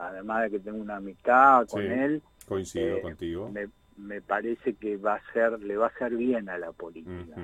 además 0.00 0.42
de 0.44 0.50
que 0.50 0.58
tengo 0.60 0.78
una 0.82 0.96
amistad 0.96 1.66
con 1.68 1.82
Sí. 1.82 1.88
él 1.88 2.22
Coincido 2.48 2.96
Eh, 2.96 3.00
contigo. 3.02 3.48
me, 3.50 3.68
me 3.96 4.20
parece 4.20 4.74
que 4.74 4.96
va 4.96 5.14
a 5.14 5.32
ser 5.32 5.60
le 5.60 5.76
va 5.76 5.86
a 5.86 5.88
hacer 5.90 6.14
bien 6.16 6.48
a 6.48 6.58
la 6.58 6.72
política 6.72 7.36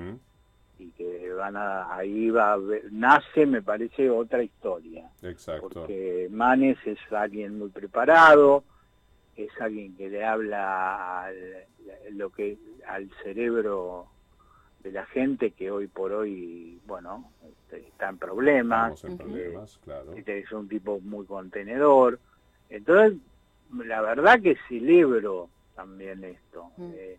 y 0.81 0.91
que 0.93 1.33
van 1.33 1.57
a 1.57 1.93
ahí 1.95 2.31
va 2.31 2.51
a 2.51 2.53
haber- 2.55 2.91
nace 2.93 3.47
me 3.47 3.63
parece 3.63 4.09
otra 4.11 4.43
historia 4.43 5.09
Exacto. 5.23 5.69
porque 5.69 6.29
Manes 6.31 6.79
es 6.87 6.99
alguien 7.13 7.59
muy 7.59 7.69
preparado 7.69 8.65
es 9.37 9.51
alguien 9.61 9.95
que 9.97 10.09
le 10.09 10.25
habla 10.25 11.23
al, 11.25 11.37
lo 12.13 12.31
que 12.31 12.59
al 12.89 13.09
cerebro 13.23 14.07
de 14.89 14.93
la 14.95 15.07
gente 15.07 15.51
que 15.51 15.71
hoy 15.71 15.87
por 15.87 16.13
hoy 16.13 16.81
bueno 16.87 17.31
este, 17.47 17.87
está 17.89 18.09
en 18.09 18.17
problemas 18.17 19.05
en 19.05 19.19
problemas, 19.19 19.79
claro. 19.85 20.15
este 20.15 20.39
es 20.39 20.51
un 20.53 20.67
tipo 20.69 20.99
muy 21.01 21.27
contenedor. 21.27 22.19
Entonces, 22.71 23.19
la 23.73 24.01
verdad 24.01 24.41
que 24.41 24.57
celebro 24.69 25.49
también 25.75 26.25
esto. 26.25 26.71
Mm. 26.77 26.91
eh, 26.95 27.19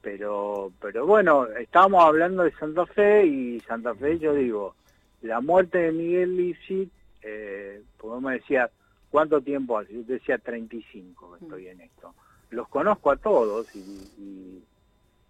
pero, 0.00 0.72
pero 0.80 1.06
bueno, 1.06 1.46
estábamos 1.46 2.04
hablando 2.04 2.44
de 2.44 2.52
Santa 2.52 2.86
Fe 2.86 3.26
y 3.26 3.60
Santa 3.60 3.94
Fe, 3.96 4.18
yo 4.18 4.32
digo, 4.32 4.76
la 5.22 5.40
muerte 5.40 5.78
de 5.78 5.92
Miguel 5.92 6.36
Lisi, 6.36 6.88
eh, 7.22 7.82
porque 7.96 8.14
vos 8.14 8.22
me 8.22 8.34
decías, 8.34 8.70
¿cuánto 9.10 9.40
tiempo 9.40 9.76
hace? 9.76 9.92
Yo 9.94 10.04
te 10.04 10.12
decía 10.14 10.38
35 10.38 11.32
que 11.36 11.44
estoy 11.44 11.66
en 11.66 11.80
esto. 11.80 12.14
Los 12.50 12.68
conozco 12.68 13.10
a 13.10 13.16
todos 13.16 13.66
y, 13.74 13.80
y- 13.80 14.62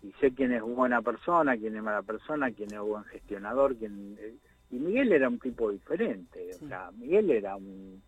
y 0.03 0.13
sé 0.21 0.33
quién 0.33 0.53
es 0.53 0.63
buena 0.63 1.03
persona, 1.03 1.57
quién 1.57 1.77
es 1.77 1.83
mala 1.83 2.03
persona, 2.03 2.51
quién 2.53 2.73
es 2.73 2.81
buen 2.81 3.05
gestionador, 3.05 3.77
quién... 3.77 4.17
eh, 4.21 4.35
y 4.71 4.77
Miguel 4.77 5.13
era 5.13 5.29
un 5.29 5.39
tipo 5.39 5.71
diferente, 5.71 6.53
Sí. 6.59 6.65
o 6.65 6.69
sea, 6.69 6.91
Miguel 6.99 7.31
era 7.31 7.57
un, 7.57 8.01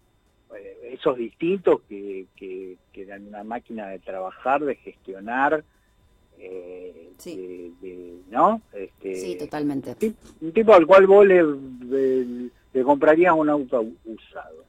eh, 0.54 0.90
esos 0.92 1.16
distintos 1.16 1.80
que, 1.88 2.26
que, 2.36 2.76
que 2.92 3.02
eran 3.02 3.26
una 3.26 3.42
máquina 3.44 3.88
de 3.88 3.98
trabajar, 3.98 4.62
de 4.64 4.74
gestionar, 4.76 5.64
eh, 6.38 7.10
Sí. 7.18 7.72
de, 7.80 7.88
de- 7.88 8.20
¿no? 8.30 8.60
Este, 8.72 9.16
Sí, 9.16 9.36
totalmente. 9.38 9.94
un 10.40 10.52
tipo 10.52 10.72
al 10.74 10.86
cual 10.86 11.06
vos 11.06 11.26
le, 11.26 11.42
le- 11.42 12.50
le 12.72 12.82
comprarías 12.84 13.34
un 13.36 13.48
auto 13.48 13.84
usado. 14.04 14.64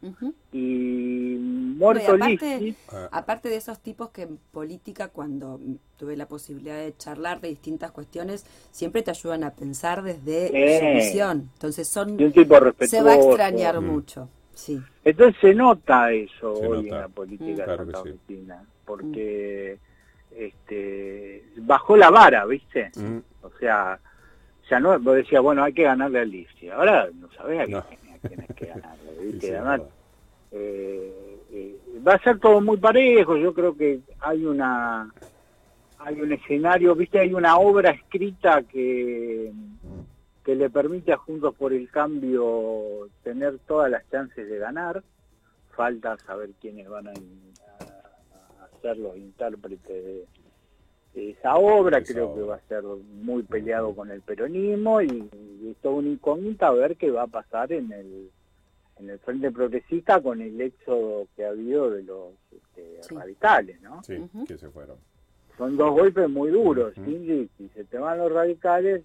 Y 0.51 1.35
muerto 1.77 2.17
No, 2.17 2.29
y 2.29 2.33
aparte- 2.35 2.59
Lisi, 2.59 2.77
Ah, 2.91 3.09
Aparte 3.11 3.49
de 3.49 3.55
esos 3.57 3.79
tipos 3.79 4.09
que 4.09 4.23
en 4.23 4.37
política, 4.51 5.09
cuando 5.09 5.59
tuve 5.97 6.17
la 6.17 6.27
posibilidad 6.27 6.75
de 6.77 6.95
charlar 6.97 7.41
de 7.41 7.49
distintas 7.49 7.91
cuestiones, 7.91 8.45
siempre 8.71 9.01
te 9.03 9.11
ayudan 9.11 9.43
a 9.43 9.51
pensar 9.51 10.01
desde 10.03 10.47
su 10.79 10.85
visión. 10.95 11.49
Entonces 11.53 11.87
son 11.87 12.19
y 12.19 12.23
un 12.25 12.31
tipo 12.31 12.59
respetuoso. 12.59 12.97
se 12.97 13.03
va 13.03 13.11
a 13.13 13.15
extrañar 13.15 13.79
Mm. 13.79 13.85
mucho. 13.85 14.29
Sí. 14.53 14.81
Entonces 15.05 15.35
se 15.39 15.53
nota 15.53 16.11
eso 16.11 16.55
Se 16.55 16.67
hoy 16.67 16.83
nota. 16.83 16.95
en 16.95 17.01
la 17.01 17.07
política 17.07 17.63
Mm. 17.63 17.65
Claro 17.65 18.03
sí. 18.03 18.19
porque 18.85 19.77
este 20.35 21.43
bajó 21.57 21.95
la 21.97 22.09
vara, 22.09 22.45
¿viste? 22.45 22.91
mm, 22.95 23.17
O 23.43 23.49
sea, 23.59 23.99
ya 24.71 24.79
no, 24.79 24.97
vos 24.99 25.15
decías, 25.17 25.41
bueno, 25.43 25.63
hay 25.63 25.73
que 25.73 25.83
ganarle 25.83 26.19
a 26.21 26.25
Lisi. 26.25 26.69
Ahora 26.69 27.09
no 27.13 27.29
sabés 27.33 27.59
a 27.59 27.65
quién, 27.65 27.71
No. 27.77 27.79
a 27.79 28.27
quién 28.27 28.39
hay 28.41 28.55
que 28.55 28.65
ganarle, 28.67 29.11
sí, 29.19 29.25
¿viste? 29.25 29.47
sí, 29.47 29.53
Además, 29.53 29.81
eh, 30.53 31.37
eh, 31.51 31.79
va 32.07 32.13
a 32.13 32.23
ser 32.23 32.39
todo 32.39 32.61
muy 32.61 32.77
parejo. 32.77 33.35
Yo 33.37 33.53
creo 33.53 33.75
que 33.75 33.99
hay 34.21 34.45
una 34.45 35.13
hay 35.99 36.19
un 36.19 36.31
escenario, 36.33 36.95
viste, 36.95 37.19
hay 37.19 37.33
una 37.33 37.57
obra 37.57 37.91
escrita 37.91 38.63
que 38.63 39.51
que 40.43 40.55
le 40.55 40.69
permite 40.71 41.11
a 41.13 41.17
Juntos 41.17 41.53
por 41.53 41.71
el 41.73 41.87
Cambio 41.91 43.07
tener 43.23 43.59
todas 43.67 43.91
las 43.91 44.09
chances 44.09 44.49
de 44.49 44.57
ganar. 44.57 45.03
Falta 45.75 46.17
saber 46.25 46.49
quiénes 46.59 46.89
van 46.89 47.07
a, 47.07 47.11
a- 47.11 48.63
a 48.65 48.81
ser 48.81 48.97
los 48.97 49.15
intérpretes 49.17 49.87
de 50.05 50.25
esa 51.15 51.55
obra. 51.55 51.97
Esa 51.99 52.13
Creo 52.13 52.35
que 52.35 52.41
va 52.41 52.55
a 52.55 52.67
ser 52.67 52.83
muy 52.83 53.43
peleado 53.43 53.93
con 53.95 54.09
el 54.11 54.21
peronismo 54.21 55.01
y, 55.01 55.07
y 55.61 55.69
es 55.71 55.77
toda 55.77 55.95
una 55.95 56.09
incógnita 56.09 56.67
a 56.67 56.71
ver 56.73 56.95
qué 56.97 57.11
va 57.11 57.23
a 57.23 57.27
pasar 57.27 57.71
en 57.71 57.91
el 57.91 58.29
en 58.99 59.09
el 59.09 59.17
Frente 59.19 59.49
Progresista 59.51 60.21
con 60.21 60.41
el 60.41 60.61
éxodo 60.61 61.27
que 61.35 61.43
ha 61.43 61.49
habido 61.49 61.89
de 61.89 62.03
los 62.03 62.33
este, 62.51 63.01
Sí. 63.01 63.15
radicales, 63.15 63.81
¿no? 63.81 64.03
Sí, 64.03 64.21
que 64.47 64.57
se 64.59 64.69
fueron. 64.69 64.97
Son 65.57 65.75
dos 65.75 65.91
golpes 65.91 66.29
muy 66.29 66.51
duros. 66.51 66.95
Ujú. 66.97 67.05
¿sí? 67.09 67.49
Si 67.57 67.69
se 67.69 67.83
te 67.85 67.97
van 67.97 68.19
los 68.19 68.31
radicales, 68.31 69.01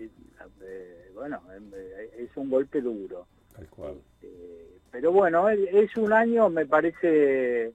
eh, 0.00 1.10
bueno, 1.14 1.40
eh, 1.52 2.10
es 2.18 2.36
un 2.36 2.50
golpe 2.50 2.80
duro. 2.80 3.26
Tal 3.54 3.68
cual. 3.68 3.94
Eh, 4.22 4.78
pero 4.90 5.12
bueno, 5.12 5.48
es, 5.48 5.60
es 5.72 5.96
un 5.96 6.12
año, 6.12 6.48
me 6.50 6.66
parece, 6.66 7.66
eh, 7.66 7.72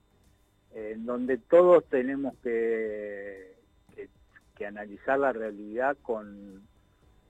en 0.73 1.05
donde 1.05 1.37
todos 1.37 1.85
tenemos 1.85 2.33
que, 2.43 2.49
que, 2.49 3.50
que 4.61 4.67
analizar 4.67 5.17
la 5.17 5.33
realidad 5.33 5.97
con, 6.03 6.61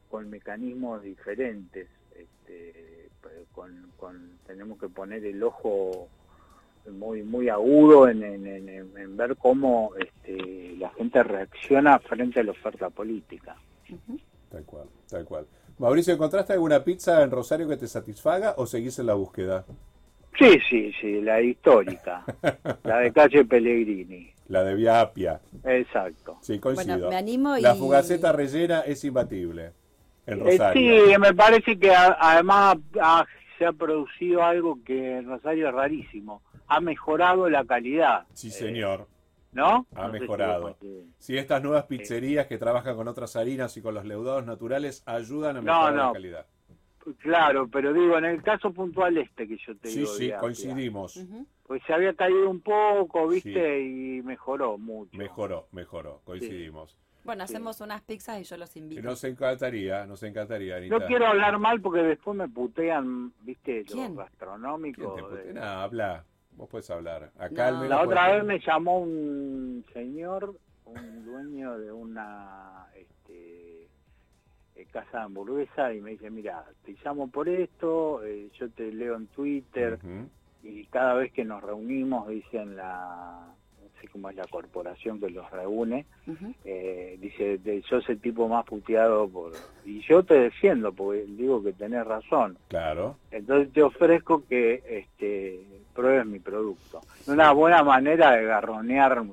con 0.09 0.29
mecanismos 0.29 1.01
diferentes. 1.01 1.87
Este, 2.13 3.09
con, 3.53 3.89
con- 3.95 4.37
tenemos 4.45 4.77
que 4.77 4.89
poner 4.89 5.25
el 5.25 5.41
ojo 5.41 6.09
muy 6.91 7.23
muy 7.23 7.47
agudo 7.47 8.09
en, 8.09 8.21
en- 8.23 8.45
en- 8.47 8.97
en 8.97 9.15
ver 9.15 9.37
cómo 9.37 9.93
este, 9.97 10.75
la 10.77 10.89
gente 10.89 11.23
reacciona 11.23 11.99
frente 11.99 12.41
a 12.41 12.43
la 12.43 12.51
oferta 12.51 12.89
política. 12.89 13.55
Tal 14.49 14.65
cual, 14.65 14.89
tal 15.09 15.23
cual. 15.23 15.47
Mauricio, 15.79 16.13
¿encontraste 16.13 16.51
alguna 16.51 16.83
pizza 16.83 17.23
en 17.23 17.31
Rosario 17.31 17.67
que 17.69 17.77
te 17.77 17.87
satisfaga 17.87 18.55
o 18.57 18.65
seguís 18.65 18.99
en 18.99 19.05
la 19.05 19.13
búsqueda? 19.13 19.63
Sí, 20.37 20.59
sí, 20.69 20.91
sí, 20.99 21.21
la 21.21 21.41
histórica, 21.41 22.23
la 22.83 22.97
de 22.99 23.11
calle 23.11 23.45
Pellegrini, 23.45 24.31
La 24.47 24.63
de 24.63 24.75
Via 24.75 25.01
Appia. 25.01 25.39
exacto. 25.63 26.37
Sí, 26.41 26.57
coincido. 26.59 26.93
Bueno, 26.95 27.09
me 27.09 27.15
animo 27.17 27.57
y- 27.57 27.61
La 27.61 27.75
fugaceta 27.75 28.31
rellena 28.31 28.81
es 28.81 29.03
imbatible. 29.03 29.71
en 30.27 30.39
Eh, 30.39 30.43
Rosario. 30.43 31.05
sí, 31.07 31.17
me 31.19 31.33
parece 31.33 31.77
que 31.79 31.91
a- 31.93 32.15
además 32.19 32.77
se 33.57 33.65
ha 33.65 33.73
producido 33.73 34.43
algo 34.43 34.77
que 34.85 35.17
en 35.17 35.27
Rosario 35.27 35.67
es 35.67 35.73
rarísimo. 35.73 36.41
Ha 36.67 36.79
mejorado 36.79 37.49
la 37.49 37.65
calidad. 37.65 38.25
Sí, 38.33 38.47
eh, 38.47 38.51
señor. 38.51 39.07
¿No? 39.51 39.85
Ha 39.95 40.07
No 40.07 40.13
si 40.13 40.19
mejorado. 40.19 40.77
Si 41.17 41.37
estas 41.37 41.61
nuevas 41.61 41.83
pizzerías 41.85 42.47
que 42.47 42.57
trabajan 42.57 42.95
con 42.95 43.07
otras 43.09 43.35
harinas 43.35 43.75
y 43.77 43.81
con 43.81 43.93
los 43.95 44.05
leudados 44.05 44.45
naturales 44.45 45.03
ayudan 45.05 45.57
a 45.57 45.61
No, 45.61 45.65
mejorar 45.73 45.93
la 45.93 46.03
no. 46.03 46.13
calidad. 46.13 46.45
Claro, 47.19 47.67
pero 47.67 47.93
digo, 47.93 48.17
en 48.17 48.25
el 48.25 48.41
caso 48.43 48.71
puntual 48.71 49.17
este 49.17 49.47
que 49.47 49.57
yo 49.57 49.75
te 49.77 49.89
Sí, 49.89 49.99
digo. 49.99 50.11
sí, 50.11 50.27
de 50.27 50.33
Apia, 50.33 50.39
coincidimos. 50.41 51.25
Pues 51.65 51.81
se 51.87 51.93
había 51.93 52.13
caído 52.13 52.49
un 52.49 52.61
poco, 52.61 53.27
viste, 53.27 53.81
y 53.81 54.21
mejoró 54.21 54.77
mucho. 54.77 55.17
Mejoró, 55.17 55.67
mejoró, 55.71 56.21
coincidimos. 56.25 56.97
Bueno, 57.23 57.45
Sí. 57.45 57.53
hacemos 57.53 57.79
unas 57.81 58.01
pizzas 58.01 58.41
y 58.41 58.43
yo 58.43 58.57
los 58.57 58.75
invito. 58.75 59.01
Nos 59.03 59.23
encantaría, 59.23 60.05
nos 60.07 60.23
encantaría, 60.23 60.77
Anita. 60.77 60.97
No 60.99 61.05
quiero 61.05 61.27
hablar 61.27 61.57
mal 61.59 61.79
porque 61.79 62.01
después 62.01 62.35
me 62.35 62.49
putean, 62.49 63.31
viste, 63.41 63.83
¿Quién? 63.85 63.85
los 63.85 63.93
¿Quién 64.07 64.15
gastronómicos. 64.15 65.15
te 65.15 65.21
de- 65.21 65.27
putea? 65.43 65.53
Nah, 65.53 65.83
habla. 65.83 66.25
Vos 66.57 66.67
puedes 66.69 66.89
hablar. 66.91 67.31
Acá 67.39 67.71
No. 67.71 67.85
La 67.85 68.01
otra 68.01 68.33
vez 68.33 68.43
me 68.43 68.59
llamó 68.59 68.99
un 68.99 69.85
señor, 69.93 70.55
un 70.85 71.25
dueño 71.25 71.77
de 71.79 71.91
una 71.91 72.87
este, 72.95 73.70
eh, 74.81 74.87
casa 74.91 75.19
de 75.19 75.23
hamburguesa 75.23 75.93
y 75.93 76.01
me 76.01 76.11
dice, 76.11 76.29
mira, 76.29 76.63
te 76.85 76.95
llamo 77.03 77.29
por 77.29 77.47
esto, 77.49 78.23
eh, 78.23 78.49
yo 78.57 78.69
te 78.69 78.91
leo 78.91 79.15
en 79.15 79.27
Twitter 79.27 79.99
y 80.63 80.85
cada 80.85 81.15
vez 81.15 81.31
que 81.31 81.43
nos 81.43 81.63
reunimos, 81.63 82.27
dicen 82.27 82.75
la, 82.75 83.47
no 83.81 84.01
sé 84.01 84.07
cómo 84.07 84.29
es 84.29 84.35
la 84.35 84.45
corporación 84.47 85.19
que 85.19 85.29
los 85.29 85.49
reúne, 85.51 86.05
eh, 86.65 87.17
dice, 87.19 87.57
de, 87.57 87.81
yo 87.81 88.01
soy 88.01 88.15
el 88.15 88.21
tipo 88.21 88.47
más 88.47 88.65
puteado 88.65 89.27
por... 89.27 89.53
Y 89.85 90.01
yo 90.01 90.23
te 90.23 90.35
defiendo 90.35 90.91
porque 90.93 91.25
digo 91.27 91.63
que 91.63 91.73
tenés 91.73 92.05
razón. 92.05 92.57
Claro. 92.67 93.17
Entonces 93.31 93.73
te 93.73 93.81
ofrezco 93.81 94.45
que 94.47 94.83
este, 94.87 95.65
pruebes 95.95 96.25
mi 96.25 96.39
producto. 96.39 97.01
Una 97.27 97.51
buena 97.51 97.83
manera 97.83 98.31
de 98.31 98.43
garronear 98.45 99.23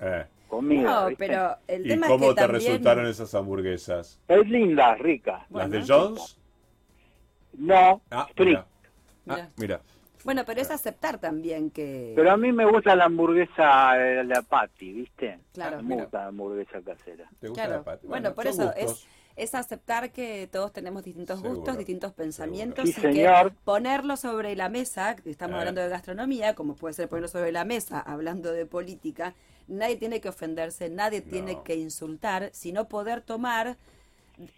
Eh. 0.00 0.24
Comida. 0.56 0.82
No, 1.00 1.08
¿viste? 1.08 1.26
pero 1.26 1.56
el 1.66 1.86
¿Y 1.86 1.88
tema 1.88 2.06
cómo 2.08 2.24
es 2.26 2.28
que 2.30 2.34
te 2.34 2.40
también... 2.42 2.60
resultaron 2.62 3.06
esas 3.06 3.34
hamburguesas? 3.34 4.20
Es 4.28 4.48
linda, 4.50 4.94
rica. 4.96 5.46
Bueno. 5.48 5.68
¿Las 5.74 5.88
de 5.88 5.94
Jones? 5.94 6.38
No, 7.54 8.00
Ah, 8.10 8.26
mira. 8.38 8.66
Ah, 9.28 9.48
mira. 9.56 9.80
Bueno, 10.24 10.42
pero 10.46 10.60
es 10.60 10.70
aceptar 10.70 11.18
también 11.18 11.70
que... 11.70 12.12
Pero 12.14 12.30
a 12.30 12.36
mí 12.36 12.52
me 12.52 12.64
gusta 12.64 12.94
la 12.94 13.06
hamburguesa, 13.06 13.98
eh, 13.98 14.22
la 14.24 14.42
patty, 14.42 14.92
¿viste? 14.92 15.38
Claro. 15.52 15.82
Me 15.82 15.96
gusta 15.96 16.18
la 16.20 16.26
hamburguesa 16.28 16.80
casera. 16.82 17.28
¿Te 17.40 17.48
gusta 17.48 17.64
Claro. 17.64 17.78
la 17.78 17.82
pata? 17.84 18.06
Bueno, 18.06 18.34
por 18.34 18.44
son 18.44 18.52
eso 18.68 18.74
es, 18.76 18.84
gustos. 18.86 19.06
es 19.36 19.54
aceptar 19.54 20.12
que 20.12 20.48
todos 20.52 20.72
tenemos 20.72 21.02
distintos 21.02 21.40
Seguro. 21.40 21.56
gustos, 21.60 21.76
distintos 21.78 22.12
pensamientos 22.12 22.84
Sí, 22.84 22.90
y 22.90 22.94
que 22.94 23.00
señor. 23.00 23.52
ponerlo 23.64 24.16
sobre 24.16 24.54
la 24.54 24.68
mesa, 24.68 25.16
que 25.16 25.28
estamos 25.30 25.56
Eh. 25.56 25.58
hablando 25.60 25.80
de 25.80 25.88
gastronomía, 25.88 26.54
como 26.54 26.76
puede 26.76 26.94
ser 26.94 27.08
ponerlo 27.08 27.28
sobre 27.28 27.50
la 27.50 27.64
mesa 27.64 27.98
hablando 28.00 28.52
de 28.52 28.64
política, 28.66 29.34
nadie 29.72 29.96
tiene 29.96 30.20
que 30.20 30.28
ofenderse, 30.28 30.88
nadie 30.88 31.20
tiene 31.20 31.62
que 31.64 31.76
insultar, 31.76 32.50
sino 32.52 32.88
poder 32.88 33.22
tomar 33.22 33.76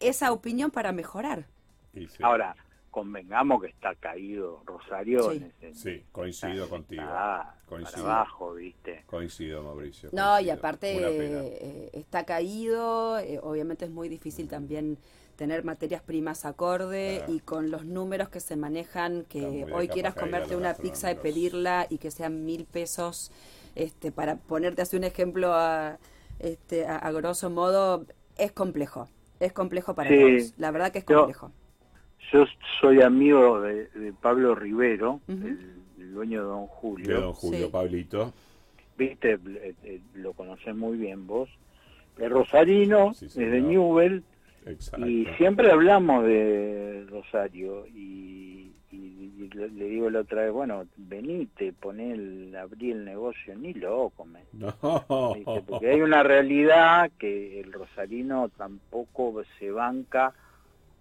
esa 0.00 0.32
opinión 0.32 0.70
para 0.70 0.92
mejorar. 0.92 1.46
Sí, 1.92 2.06
Ahora, 2.22 2.56
convengamos 2.90 3.60
que 3.62 3.68
está 3.68 3.94
caído 3.96 4.62
Rosario 4.66 5.30
Sí. 5.30 5.36
en 5.38 5.52
ese 5.70 5.74
sí, 5.98 6.04
coincido 6.12 6.68
contigo. 6.68 7.02
Está 7.02 7.54
Coincido. 7.68 8.02
para 8.04 8.14
abajo, 8.20 8.54
¿viste? 8.54 9.02
Coincido, 9.06 9.62
Mauricio. 9.62 10.10
No, 10.12 10.38
y 10.40 10.50
aparte 10.50 10.96
eh, 10.96 11.90
está 11.92 12.24
caído, 12.24 13.18
eh, 13.18 13.40
obviamente 13.42 13.84
es 13.86 13.90
muy 13.90 14.08
difícil 14.08 14.48
también 14.48 14.98
tener 15.36 15.64
materias 15.64 16.00
primas 16.02 16.44
acorde 16.44 17.16
Claro. 17.18 17.32
y 17.34 17.40
con 17.40 17.70
los 17.72 17.84
números 17.84 18.28
que 18.28 18.38
se 18.38 18.54
manejan, 18.54 19.18
Está 19.18 19.28
que 19.30 19.66
hoy 19.72 19.88
quieras 19.88 20.14
comerte 20.14 20.54
una 20.54 20.74
pizza 20.74 21.10
y 21.10 21.16
pedirla 21.16 21.86
y 21.90 21.98
que 21.98 22.12
sean 22.12 22.44
mil 22.44 22.64
pesos, 22.64 23.32
este, 23.74 24.12
para 24.12 24.36
ponerte 24.36 24.82
así 24.82 24.96
un 24.96 25.04
ejemplo 25.04 25.52
a, 25.52 25.98
este, 26.38 26.86
a, 26.86 26.96
a 26.96 27.12
grosso 27.12 27.50
modo, 27.50 28.06
es 28.36 28.52
complejo, 28.52 29.08
es 29.40 29.52
complejo 29.52 29.94
para 29.94 30.10
Sí. 30.10 30.16
todos, 30.18 30.54
la 30.58 30.70
verdad 30.70 30.92
que 30.92 30.98
es 31.00 31.04
complejo. 31.04 31.52
Yo 32.32 32.44
soy 32.80 33.02
amigo 33.02 33.60
de, 33.60 33.86
de 33.88 34.12
Pablo 34.12 34.54
Rivero, 34.54 35.20
el, 35.28 35.58
el 35.98 36.12
dueño 36.14 36.40
de 36.42 36.46
Don 36.48 36.66
Julio. 36.66 37.06
De 37.16 37.20
don 37.20 37.32
Julio 37.32 37.66
Sí. 37.66 37.72
Pablito. 37.72 38.32
Viste, 38.96 39.32
Eh, 39.44 39.74
eh, 39.84 40.00
lo 40.14 40.32
conocés 40.32 40.74
muy 40.74 40.96
bien 40.96 41.26
vos. 41.26 41.50
Es 42.16 42.30
rosarino, 42.30 43.12
Sí, 43.14 43.26
es 43.26 43.34
de 43.34 43.50
señor. 43.50 43.68
Newell, 43.70 44.24
Exacto. 44.66 45.06
y 45.06 45.26
siempre 45.36 45.70
hablamos 45.70 46.24
de 46.24 47.04
Rosario. 47.10 47.86
Y, 47.88 48.63
y- 48.94 49.44
y 49.44 49.48
le 49.56 49.68
le 49.70 49.84
digo 49.86 50.08
la 50.10 50.20
otra 50.20 50.42
vez, 50.42 50.52
bueno, 50.52 50.86
venite, 50.96 51.72
poné 51.72 52.12
el, 52.12 52.56
abrí 52.56 52.90
el 52.92 53.04
negocio, 53.04 53.54
ni 53.56 53.72
loco, 53.74 54.24
me 54.24 54.40
No. 54.52 54.72
Dice, 55.34 55.62
porque 55.66 55.88
hay 55.90 56.00
una 56.02 56.22
realidad 56.22 57.10
que 57.18 57.60
el 57.60 57.72
rosarino 57.72 58.48
tampoco 58.56 59.42
se 59.58 59.70
banca 59.70 60.32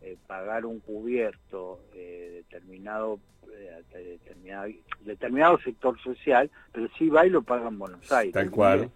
eh, 0.01 0.17
pagar 0.27 0.65
un 0.65 0.79
cubierto 0.82 1.79
eh, 1.95 2.43
determinado 2.43 3.19
eh, 3.56 3.82
determinado 3.93 4.67
determinado 5.01 5.60
sector 5.60 5.99
social, 6.01 6.49
pero 6.71 6.88
sí 6.97 7.08
va 7.10 7.25
y 7.25 7.29
lo 7.29 7.41
paga 7.43 7.67
en 7.69 7.77
Buenos 7.79 8.12
Aires. 8.12 8.34
Tal 8.34 8.49
cual. 8.51 8.89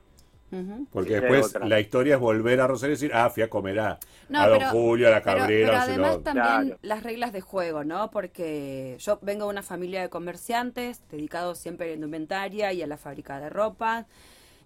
Porque 0.92 1.20
después 1.20 1.54
la 1.66 1.80
historia 1.80 2.16
es 2.16 2.22
volver 2.22 2.62
a 2.62 2.68
Rosario 2.68 2.94
y 2.94 2.96
decir, 2.96 3.12
ah, 3.14 3.30
fui 3.30 3.44
a 3.44 3.50
comer 3.50 3.80
a, 3.80 4.00
No, 4.30 4.42
a 4.42 4.48
Don 4.48 4.58
pero- 4.60 4.70
Julio, 4.72 5.08
a 5.08 5.12
la 5.12 5.22
Pero, 5.22 5.38
Cabrera. 5.40 5.68
pero 5.68 5.82
sé 5.86 5.92
además 5.92 6.24
también 6.24 6.46
Claro. 6.46 6.78
las 6.82 7.04
reglas 7.04 7.34
de 7.34 7.42
juego, 7.42 7.84
¿no? 7.84 8.10
Porque 8.12 8.96
yo 9.00 9.20
vengo 9.22 9.46
de 9.46 9.50
una 9.52 9.64
familia 9.64 10.02
de 10.02 10.10
comerciantes 10.10 11.02
dedicados 11.12 11.58
siempre 11.58 11.88
a 11.88 11.90
la 11.90 11.96
indumentaria 11.96 12.72
y 12.74 12.82
a 12.82 12.88
la 12.88 12.98
fábrica 12.98 13.40
de 13.40 13.50
ropa. 13.50 14.06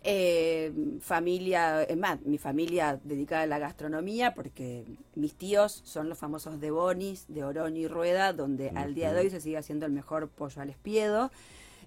Eh, 0.03 0.73
familia, 0.99 1.83
es 1.83 1.95
más, 1.95 2.21
mi 2.23 2.39
familia 2.39 2.99
dedicada 3.03 3.43
a 3.43 3.45
la 3.45 3.59
gastronomía 3.59 4.33
porque 4.33 4.83
mis 5.13 5.35
tíos 5.35 5.81
son 5.85 6.09
los 6.09 6.17
famosos 6.17 6.59
de 6.59 6.71
Bonis, 6.71 7.25
de 7.27 7.43
Oroño 7.43 7.81
y 7.81 7.87
Rueda, 7.87 8.33
donde 8.33 8.71
al 8.71 8.95
día 8.95 9.13
de 9.13 9.19
hoy 9.21 9.29
se 9.29 9.39
sigue 9.39 9.57
haciendo 9.57 9.85
el 9.85 9.91
mejor 9.91 10.27
pollo 10.29 10.59
al 10.61 10.71
espiedo 10.71 11.31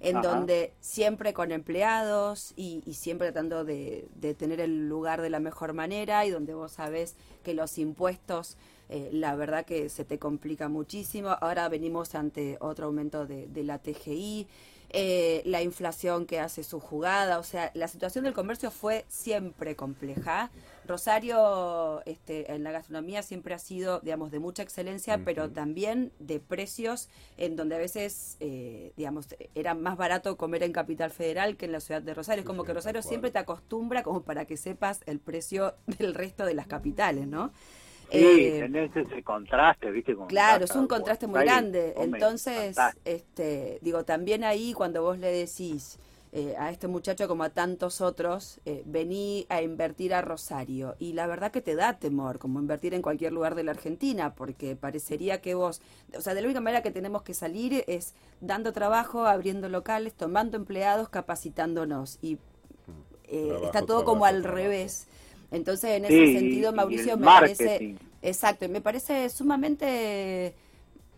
en 0.05 0.19
Ajá. 0.19 0.29
donde 0.29 0.73
siempre 0.81 1.33
con 1.33 1.53
empleados 1.53 2.53
y, 2.57 2.83
y 2.87 2.95
siempre 2.95 3.33
tratando 3.33 3.65
de, 3.65 4.09
de 4.15 4.35
tener 4.35 4.61
el 4.61 4.89
lugar 4.89 5.23
de 5.23 5.31
la 5.31 5.41
mejor 5.41 5.73
manera 5.73 6.25
y 6.27 6.31
donde 6.31 6.55
vos 6.55 6.73
sabés 6.73 7.17
que 7.43 7.55
los 7.55 7.79
impuestos, 7.79 8.57
eh, 8.89 9.09
la 9.13 9.35
verdad 9.35 9.65
que 9.65 9.89
se 9.89 10.05
te 10.05 10.19
complica 10.19 10.69
muchísimo. 10.69 11.31
Ahora 11.31 11.69
venimos 11.69 12.15
ante 12.15 12.59
otro 12.61 12.87
aumento 12.87 13.27
de, 13.27 13.47
de 13.47 13.65
la 13.65 13.79
TGI, 13.79 14.47
eh, 14.97 15.43
la 15.45 15.61
inflación 15.61 16.25
que 16.25 16.39
hace 16.39 16.63
su 16.63 16.79
jugada, 16.79 17.41
o 17.41 17.43
sea, 17.43 17.73
la 17.75 17.89
situación 17.89 18.25
del 18.25 18.33
comercio 18.33 18.71
fue 18.71 19.05
siempre 19.09 19.75
compleja. 19.75 20.51
Rosario 20.87 22.03
este, 22.07 22.53
en 22.53 22.63
la 22.63 22.71
gastronomía 22.71 23.23
siempre 23.23 23.55
ha 23.55 23.59
sido, 23.59 24.01
digamos, 24.01 24.31
de 24.31 24.39
mucha 24.39 24.63
excelencia, 24.63 25.19
pero 25.25 25.51
también 25.51 26.13
de 26.21 26.39
precios 26.39 27.09
en 27.39 27.57
donde 27.57 27.75
a 27.75 27.79
veces, 27.79 28.37
eh, 28.41 28.93
digamos, 28.97 29.27
era 29.55 29.75
más 29.75 29.97
barato 29.97 30.37
comer 30.37 30.63
en 30.63 30.73
Capital 30.73 31.11
Federal 31.11 31.57
que 31.57 31.67
en 31.67 31.73
la 31.73 31.81
ciudad 31.81 32.01
de 32.01 32.15
Rosario. 32.15 32.43
Es 32.43 32.47
como 32.47 32.63
Sí, 32.63 32.67
que 32.69 32.75
Rosario 32.75 33.03
siempre 33.03 33.31
te 33.31 33.39
acostumbra 33.39 34.03
como 34.03 34.23
para 34.23 34.45
que 34.45 34.57
sepas 34.57 35.01
el 35.07 35.19
precio 35.19 35.75
del 35.99 36.15
resto 36.15 36.45
de 36.45 36.55
las 36.55 36.67
capitales, 36.67 37.27
¿no? 37.27 37.53
Sí, 38.11 38.19
Eh, 38.19 38.59
tenés 38.59 38.95
ese 38.97 39.23
contraste, 39.23 39.91
¿viste? 39.91 40.15
Con 40.15 40.27
Claro, 40.29 40.65
es 40.65 40.75
un 40.77 40.87
contraste 40.87 41.27
muy 41.27 41.41
grande. 41.41 41.93
come 41.95 42.19
Entonces, 42.19 42.77
este, 43.05 43.79
digo, 43.83 44.05
también 44.05 44.45
ahí 44.45 44.73
cuando 44.73 45.03
vos 45.03 45.19
le 45.19 45.31
decís 45.31 45.99
eh, 46.33 46.57
a 46.59 46.71
este 46.71 46.89
muchacho 46.89 47.29
como 47.29 47.45
a 47.45 47.51
tantos 47.51 48.01
otros, 48.01 48.61
eh, 48.65 48.83
vení 48.87 49.47
a 49.49 49.63
invertir 49.63 50.15
a 50.15 50.21
Rosario. 50.23 50.97
Y 50.99 51.13
la 51.13 51.27
verdad 51.29 51.53
que 51.53 51.61
te 51.61 51.77
da 51.77 51.99
temor, 51.99 52.39
como 52.41 52.59
invertir 52.59 52.95
en 52.95 53.03
cualquier 53.03 53.33
lugar 53.33 53.55
de 53.55 53.63
la 53.65 53.71
Argentina, 53.73 54.35
porque 54.35 54.75
parecería 54.77 55.41
que 55.41 55.55
vos, 55.55 55.81
o 56.17 56.21
sea, 56.21 56.35
de 56.35 56.41
la 56.41 56.47
única 56.49 56.61
manera 56.61 56.83
que 56.83 56.91
tenemos 56.91 57.23
que 57.23 57.35
salir 57.35 57.85
es 57.87 58.15
dando 58.41 58.73
trabajo, 58.73 59.27
abriendo 59.27 59.69
locales, 59.69 60.15
tomando 60.15 60.57
empleados, 60.57 61.09
capacitándonos. 61.09 62.19
Y 62.21 62.39
eh, 63.29 63.49
Trabajo, 63.49 63.67
está 63.67 63.81
todo 63.83 64.05
trabajo, 64.05 64.05
como 64.05 64.25
al 64.25 64.43
trabajo. 64.43 64.57
revés. 64.57 65.07
Entonces, 65.55 65.91
en 65.93 66.05
ese 66.05 66.39
sentido, 66.39 66.73
Mauricio, 66.73 67.17
me 67.17 67.27
parece... 67.27 67.97
Exacto, 68.23 68.65
y 68.65 68.69
me 68.69 68.81
parece 68.81 69.29
sumamente 69.29 70.55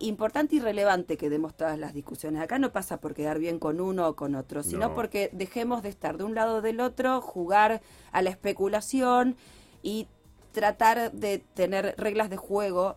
importante 0.01 0.57
y 0.57 0.61
relevante 0.61 1.17
que 1.17 1.31
demos 1.31 1.55
todas 1.55 1.79
las 1.79 1.95
discusiones. 1.95 2.43
Acá 2.43 2.59
no 2.59 2.73
pasa 2.73 2.99
por 2.99 3.15
quedar 3.15 3.39
bien 3.39 3.59
con 3.59 3.81
uno 3.81 4.09
o 4.09 4.17
con 4.17 4.35
otro, 4.35 4.63
sino 4.63 4.89
No. 4.89 4.95
porque 4.95 5.31
dejemos 5.33 5.83
de 5.83 5.89
estar 5.89 6.19
de 6.19 6.25
un 6.25 6.35
lado 6.35 6.57
o 6.57 6.63
del 6.63 6.81
otro, 6.81 7.21
jugar 7.21 7.81
a 8.13 8.23
la 8.23 8.31
especulación 8.31 9.37
y 9.83 10.09
tratar 10.53 11.13
de 11.13 11.39
tener 11.55 11.95
reglas 11.97 12.29
de 12.29 12.37
juego 12.37 12.97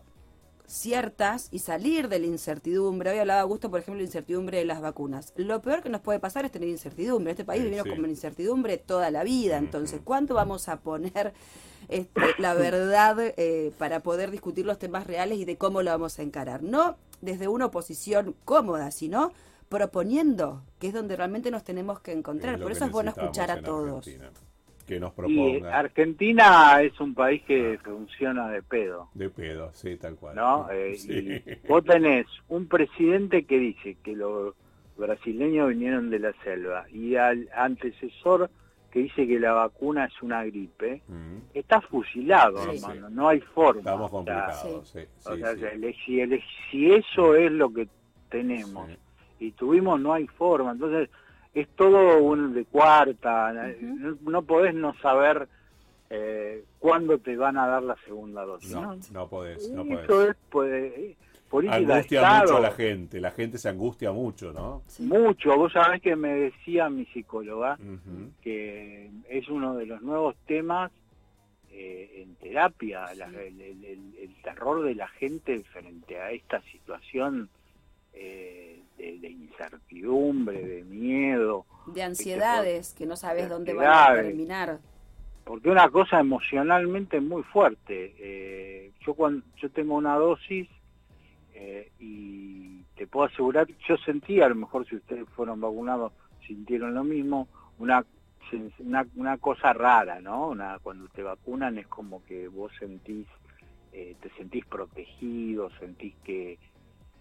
ciertas 0.70 1.48
y 1.50 1.58
salir 1.58 2.08
de 2.08 2.20
la 2.20 2.26
incertidumbre. 2.26 3.10
Hoy 3.10 3.18
hablaba 3.18 3.40
Augusto, 3.40 3.70
por 3.70 3.80
ejemplo, 3.80 3.96
de 3.96 4.02
la 4.02 4.06
incertidumbre 4.06 4.58
de 4.58 4.64
las 4.64 4.80
vacunas. 4.80 5.32
Lo 5.36 5.60
peor 5.60 5.82
que 5.82 5.88
nos 5.88 6.00
puede 6.00 6.20
pasar 6.20 6.44
es 6.44 6.52
tener 6.52 6.68
incertidumbre. 6.68 7.32
Este 7.32 7.44
país 7.44 7.60
Sí, 7.60 7.64
vivimos 7.64 7.88
sí. 7.88 7.96
con 8.00 8.08
incertidumbre 8.08 8.78
toda 8.78 9.10
la 9.10 9.24
vida. 9.24 9.58
Entonces, 9.58 10.00
¿cuánto 10.02 10.34
vamos 10.34 10.68
a 10.68 10.80
poner 10.80 11.32
este, 11.88 12.20
la 12.38 12.54
verdad 12.54 13.16
eh, 13.20 13.72
para 13.78 14.00
poder 14.00 14.30
discutir 14.30 14.64
los 14.64 14.78
temas 14.78 15.06
reales 15.06 15.38
y 15.38 15.44
de 15.44 15.56
cómo 15.56 15.82
lo 15.82 15.90
vamos 15.90 16.18
a 16.18 16.22
encarar? 16.22 16.62
No 16.62 16.96
desde 17.20 17.48
una 17.48 17.66
oposición 17.66 18.34
cómoda, 18.44 18.90
sino 18.92 19.32
proponiendo, 19.68 20.62
que 20.78 20.88
es 20.88 20.94
donde 20.94 21.16
realmente 21.16 21.50
nos 21.50 21.64
tenemos 21.64 22.00
que 22.00 22.12
encontrar. 22.12 22.60
Por 22.60 22.72
eso 22.72 22.84
es 22.84 22.92
bueno 22.92 23.10
escuchar 23.10 23.50
a 23.50 23.62
todos. 23.62 24.06
Argentina. 24.06 24.30
Que 24.90 24.98
nos 24.98 25.12
Y 25.12 25.16
proponga. 25.16 25.78
Argentina 25.78 26.82
es 26.82 26.98
un 27.00 27.14
país 27.14 27.42
que 27.46 27.78
funciona 27.84 28.48
de 28.48 28.60
pedo, 28.60 29.08
De 29.14 29.30
pedo, 29.30 29.70
sí, 29.72 29.96
tal 29.96 30.16
cual. 30.16 30.34
¿no? 30.34 30.66
Eh, 30.72 30.96
Sí. 30.96 31.12
y 31.46 31.68
vos 31.68 31.84
tenés 31.84 32.26
un 32.48 32.66
presidente 32.66 33.44
que 33.44 33.56
dice 33.60 33.96
que 34.02 34.16
los 34.16 34.52
brasileños 34.96 35.68
vinieron 35.68 36.10
de 36.10 36.18
la 36.18 36.32
selva 36.42 36.86
y 36.90 37.14
al 37.14 37.48
antecesor 37.54 38.50
que 38.90 38.98
dice 38.98 39.28
que 39.28 39.38
la 39.38 39.52
vacuna 39.52 40.06
es 40.06 40.22
una 40.22 40.42
gripe, 40.44 41.02
Mm, 41.06 41.36
está 41.54 41.80
fusilado, 41.82 42.58
Sí. 42.64 42.78
hermano, 42.82 43.10
no 43.10 43.28
hay 43.28 43.38
forma. 43.40 43.78
Estamos 43.82 44.10
complicados, 44.10 44.88
sí. 44.88 44.98
o 45.24 45.34
sí, 45.36 45.40
sea, 45.40 45.54
sí. 45.54 45.94
si, 46.04 46.40
si 46.72 46.92
eso 46.94 47.36
es 47.36 47.52
lo 47.52 47.72
que 47.72 47.86
tenemos 48.28 48.88
Sí. 48.88 48.96
y 49.46 49.52
tuvimos, 49.52 50.00
no 50.00 50.12
hay 50.14 50.26
forma. 50.26 50.72
Entonces, 50.72 51.08
es 51.54 51.68
todo 51.76 52.18
un 52.22 52.54
de 52.54 52.64
cuarta. 52.64 53.52
no, 53.80 54.16
no 54.22 54.42
podés 54.42 54.74
no 54.74 54.94
saber 55.00 55.48
eh, 56.10 56.64
cuándo 56.78 57.18
te 57.18 57.36
van 57.36 57.56
a 57.58 57.66
dar 57.66 57.82
la 57.82 57.96
segunda 58.04 58.44
dosis. 58.44 58.70
No, 58.72 58.82
¿no? 58.96 58.98
no 59.12 59.28
podés, 59.28 59.70
no 59.70 59.82
Eso 59.82 60.06
podés. 60.06 60.30
es 60.30 60.36
pues, 60.50 61.16
política 61.48 61.76
Angustia 61.76 62.20
Estado. 62.20 62.42
mucho 62.42 62.56
a 62.56 62.60
la 62.60 62.70
gente, 62.72 63.20
la 63.20 63.30
gente 63.32 63.58
se 63.58 63.68
angustia 63.68 64.12
mucho, 64.12 64.52
¿no? 64.52 64.82
Sí. 64.86 65.02
Mucho. 65.04 65.56
Vos 65.56 65.72
sabés 65.72 66.00
que 66.02 66.14
me 66.16 66.32
decía 66.34 66.88
mi 66.88 67.04
psicóloga 67.06 67.78
que 68.42 69.10
es 69.28 69.48
uno 69.48 69.74
de 69.76 69.86
los 69.86 70.00
nuevos 70.02 70.36
temas 70.46 70.90
eh, 71.72 72.22
en 72.22 72.34
terapia, 72.36 73.12
la- 73.14 73.26
el, 73.26 73.60
el- 73.60 73.84
el- 73.84 74.14
el 74.20 74.34
terror 74.42 74.82
de 74.82 74.94
la 74.96 75.06
gente 75.08 75.60
frente 75.72 76.20
a 76.20 76.32
esta 76.32 76.60
situación 76.62 77.48
eh, 78.12 78.79
de, 79.00 79.18
de 79.18 79.30
incertidumbre, 79.30 80.64
de 80.64 80.84
miedo, 80.84 81.66
De 81.86 82.02
ansiedades 82.02 82.94
que 82.94 83.06
no 83.06 83.16
sabes 83.16 83.44
De 83.44 83.48
dónde 83.48 83.74
van 83.74 83.86
a 83.86 84.14
terminar. 84.14 84.78
porque 85.44 85.68
una 85.70 85.88
cosa 85.88 86.20
emocionalmente 86.20 87.20
muy 87.20 87.42
fuerte. 87.42 88.14
Eh, 88.18 88.92
yo 89.04 89.14
cuando 89.14 89.44
yo 89.56 89.70
tengo 89.70 89.94
una 89.94 90.14
dosis 90.16 90.68
eh, 91.54 91.90
y 91.98 92.82
te 92.96 93.06
puedo 93.06 93.26
asegurar, 93.26 93.66
yo 93.88 93.96
sentí, 93.98 94.40
a 94.40 94.48
lo 94.48 94.54
mejor 94.54 94.86
si 94.86 94.96
ustedes 94.96 95.28
fueron 95.30 95.60
vacunados 95.60 96.12
sintieron 96.46 96.94
lo 96.94 97.04
mismo, 97.04 97.48
una, 97.78 98.04
una 99.14 99.38
cosa 99.38 99.72
rara, 99.72 100.20
¿no? 100.20 100.48
Una, 100.48 100.78
cuando 100.82 101.08
te 101.08 101.22
vacunan 101.22 101.78
es 101.78 101.86
como 101.86 102.24
que 102.24 102.48
vos 102.48 102.72
sentís, 102.78 103.26
eh, 103.92 104.16
te 104.20 104.30
sentís 104.30 104.64
protegido, 104.66 105.70
sentís 105.78 106.14
que, 106.24 106.58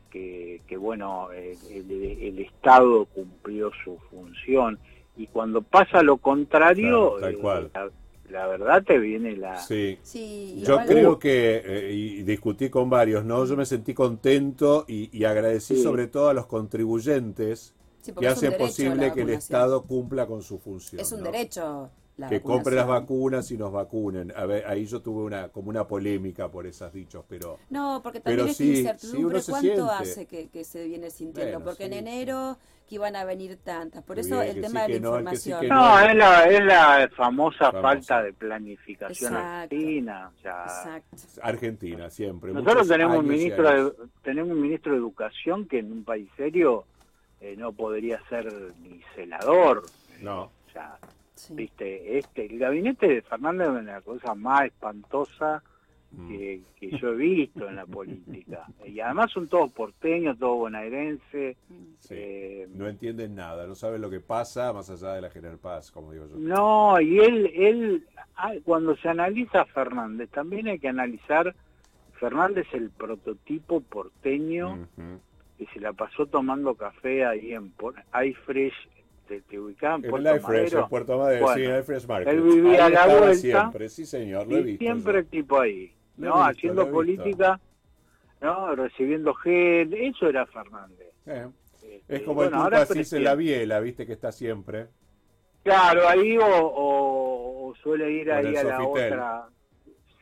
que, 0.10 0.62
que, 0.68 0.78
bueno, 0.78 1.32
el, 1.32 1.58
el- 1.72 1.92
el 2.22 2.40
Estado 2.40 3.06
cumplió 3.06 3.72
su 3.84 3.98
función. 4.10 4.80
Y 5.18 5.28
cuando 5.28 5.62
pasa 5.62 6.02
lo 6.02 6.18
contrario, 6.18 7.16
Claro, 7.18 7.20
tal 7.22 7.34
eh, 7.34 7.38
cual. 7.38 7.72
la, 7.74 7.90
la 8.30 8.48
verdad 8.48 8.84
te 8.84 8.98
viene 9.00 9.36
la... 9.36 9.58
Sí. 9.58 9.98
Sí, 10.02 10.62
Yo 10.64 10.74
igual- 10.74 10.88
creo 10.88 11.20
que, 11.20 11.62
eh, 11.66 11.94
y 11.94 12.24
discutí 12.24 12.70
con 12.70 12.90
varios, 12.90 13.26
¿no? 13.26 13.44
Yo 13.46 13.58
me 13.58 13.66
sentí 13.66 13.94
contento 13.94 14.86
y, 14.88 15.10
y 15.18 15.26
agradecí 15.26 15.76
Sí. 15.76 15.84
sobre 15.84 16.08
todo 16.08 16.30
a 16.30 16.34
los 16.34 16.46
contribuyentes 16.46 17.74
Sí, 18.02 18.14
que 18.18 18.28
hacen 18.28 18.54
posible 18.58 19.12
que 19.14 19.22
el. 19.24 19.32
Estado 19.32 19.84
cumpla 19.84 20.26
con 20.26 20.42
su 20.42 20.58
función. 20.58 21.02
Es 21.02 21.12
un 21.12 21.20
¿no? 21.20 21.26
derecho. 21.32 21.90
La 22.20 22.28
que 22.28 22.42
compre 22.42 22.76
las 22.76 22.86
vacunas 22.86 23.50
y 23.52 23.58
nos 23.58 23.72
vacunen. 23.72 24.34
A 24.36 24.46
ver, 24.46 24.66
ahí 24.68 24.86
yo 24.86 25.02
tuve 25.02 25.24
una 25.24 25.48
como 25.48 25.70
una 25.70 25.88
polémica 25.88 26.52
por 26.52 26.68
esos 26.68 26.92
dichos, 26.92 27.24
pero 27.30 27.58
No, 27.70 28.02
porque 28.04 28.20
también 28.20 28.50
sí, 28.50 28.76
sí, 28.76 28.80
incertidumbre, 28.82 29.42
¿cuánto 29.48 29.62
siente. 29.62 29.82
hace 29.82 30.26
que, 30.26 30.50
que 30.50 30.66
se 30.66 30.86
viene 30.86 31.10
sintiendo? 31.12 31.60
Bueno, 31.60 31.66
porque 31.66 31.86
en 31.86 31.94
sí, 31.94 31.98
enero 32.00 32.58
que 32.90 32.96
iban 32.96 33.16
a 33.16 33.24
venir 33.24 33.58
tantas. 33.64 34.04
Por 34.04 34.20
eso 34.20 34.42
bien, 34.42 34.58
el 34.58 34.62
tema 34.62 34.86
sí, 34.86 34.92
de 34.92 35.00
la 35.00 35.10
no, 35.10 35.16
información. 35.16 35.68
No, 35.70 36.00
es 36.00 36.16
la, 36.16 36.50
es 36.50 36.66
la 36.66 37.10
famosa, 37.16 37.72
falta 37.72 38.22
de 38.22 38.34
planificación 38.34 39.32
Exacto. 39.32 39.76
argentina. 39.76 40.32
o 40.36 40.42
sea, 40.42 40.64
Exacto. 40.64 41.18
Argentina 41.42 42.10
siempre. 42.10 42.52
Nosotros 42.52 42.88
tenemos 42.88 43.18
un 43.18 43.28
ministro 43.28 43.70
de, 43.70 43.94
tenemos 44.24 44.52
un 44.52 44.62
ministro 44.62 44.92
de 44.92 44.98
educación 44.98 45.68
que 45.68 45.80
en 45.80 45.92
un 45.92 46.04
país 46.04 46.30
serio 46.36 46.84
eh, 47.40 47.56
no 47.58 47.72
podría 47.72 48.22
ser 48.28 48.52
ni 48.82 49.02
celador. 49.16 49.84
No. 50.22 50.42
O 50.68 50.72
sea, 50.74 50.98
Sí. 51.40 51.54
viste, 51.56 52.18
este, 52.18 52.46
el 52.48 52.60
gabinete 52.60 53.08
de 53.08 53.22
Fernández 53.22 53.70
es 53.70 53.84
la 53.86 54.02
cosa 54.02 54.36
más 54.36 54.66
espantosa 54.66 55.64
Mm. 56.12 56.28
que, 56.28 56.62
que 56.80 56.98
yo 56.98 57.10
he 57.10 57.16
visto 57.16 57.70
en 57.70 57.76
la 57.76 57.86
política. 57.86 58.66
Y 58.84 59.00
además 59.00 59.30
son 59.32 59.48
todos 59.48 59.72
porteños, 59.72 60.40
todos 60.40 60.58
bonaerenses. 60.58 61.56
Sí. 62.00 62.16
eh, 62.18 62.68
No 62.74 62.88
entienden 62.88 63.36
nada, 63.36 63.68
no 63.68 63.76
saben 63.76 64.02
lo 64.02 64.10
que 64.10 64.20
pasa 64.20 64.74
más 64.74 64.90
allá 64.90 65.14
de 65.14 65.22
la 65.22 65.30
General 65.30 65.60
Paz, 65.60 65.92
como 65.92 66.12
digo 66.12 66.26
yo. 66.28 66.36
No, 66.38 67.00
y 67.00 67.20
él, 67.20 67.52
él, 67.54 68.08
ah, 68.38 68.54
cuando 68.66 68.96
se 68.98 69.08
analiza 69.08 69.62
a 69.62 69.66
Fernández, 69.66 70.32
también 70.32 70.68
hay 70.68 70.80
que 70.80 70.88
analizar, 70.88 71.54
Fernández 72.14 72.66
el 72.74 72.90
prototipo 72.90 73.80
porteño 73.82 74.88
que 75.60 75.68
se 75.68 75.80
la 75.80 75.94
pasó 75.94 76.26
tomando 76.26 76.74
café 76.74 77.24
ahí 77.24 77.54
en 77.54 77.70
Por- 77.70 77.94
iFresh, 78.26 78.74
te, 79.30 79.42
te 79.44 79.60
ubicaban 79.60 80.04
En 80.04 80.10
Puerto 80.10 80.30
el 80.30 80.36
en 80.36 80.88
Puerto 80.90 81.18
Madero, 81.20 81.46
Bueno, 81.46 81.56
sí, 81.56 81.64
en 81.66 81.72
el 81.72 81.84
Fresh 81.84 82.08
Market. 82.08 82.34
él 82.34 82.42
vivía 82.42 82.86
Ahí 82.86 82.94
a 82.96 83.08
la 83.08 83.20
vuelta 83.20 83.34
siempre, 83.36 83.90
sí 83.90 84.06
señor, 84.06 84.48
lo 84.48 84.58
he 84.58 84.64
visto. 84.64 84.84
siempre 84.84 85.14
yo. 85.14 85.20
el 85.20 85.28
tipo 85.28 85.60
ahí, 85.62 85.94
Lo 86.18 86.28
¿no? 86.30 86.34
visto, 86.36 86.50
Haciendo 86.50 86.92
política, 86.92 87.60
¿no? 88.42 88.76
Recibiendo 88.76 89.34
gel, 89.36 89.94
eso 89.94 90.28
era 90.28 90.46
Fernández. 90.48 91.14
Eh, 91.28 91.48
Este, 91.82 92.16
Es 92.16 92.22
como 92.24 92.36
bueno, 92.36 92.58
el 92.58 92.64
ahora 92.64 92.82
Asís 92.82 93.14
en 93.14 93.24
la 93.24 93.36
biela, 93.36 93.80
viste 93.80 94.06
que 94.06 94.14
está 94.14 94.32
siempre. 94.32 94.88
Claro, 95.64 96.08
ahí 96.08 96.38
o, 96.38 96.46
o- 96.46 97.68
o 97.70 97.76
suele 97.76 98.12
ir 98.12 98.32
ahí 98.32 98.48
el 98.48 98.58
a 98.58 98.64
la 98.64 98.84
otra. 98.84 99.48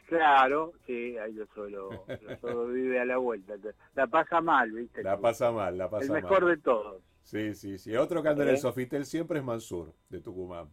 Claro, 0.08 0.72
sí, 0.86 1.18
ahí 1.18 1.34
lo 1.34 1.46
suelo, 1.48 1.90
lo 2.08 2.38
suelo 2.40 2.68
vive 2.74 3.00
a 3.00 3.06
la 3.06 3.18
vuelta. 3.18 3.56
La 3.96 4.08
pasa 4.08 4.40
mal, 4.42 4.72
¿viste? 4.72 5.04
La 5.04 5.18
pasa 5.20 5.52
mal, 5.52 5.78
la 5.78 5.90
pasa 5.90 6.06
El 6.06 6.12
mal. 6.12 6.22
mejor 6.24 6.46
de 6.46 6.58
todos. 6.58 7.02
Sí, 7.28 7.54
sí, 7.56 7.78
sí. 7.78 7.94
Otro 7.98 8.24
que 8.24 8.30
anda 8.30 8.44
en 8.44 8.50
el. 8.52 8.58
Sofitel 8.58 9.06
siempre 9.06 9.40
es 9.40 9.44
Mansur, 9.44 9.94
de 10.08 10.22
Tucumán. 10.22 10.70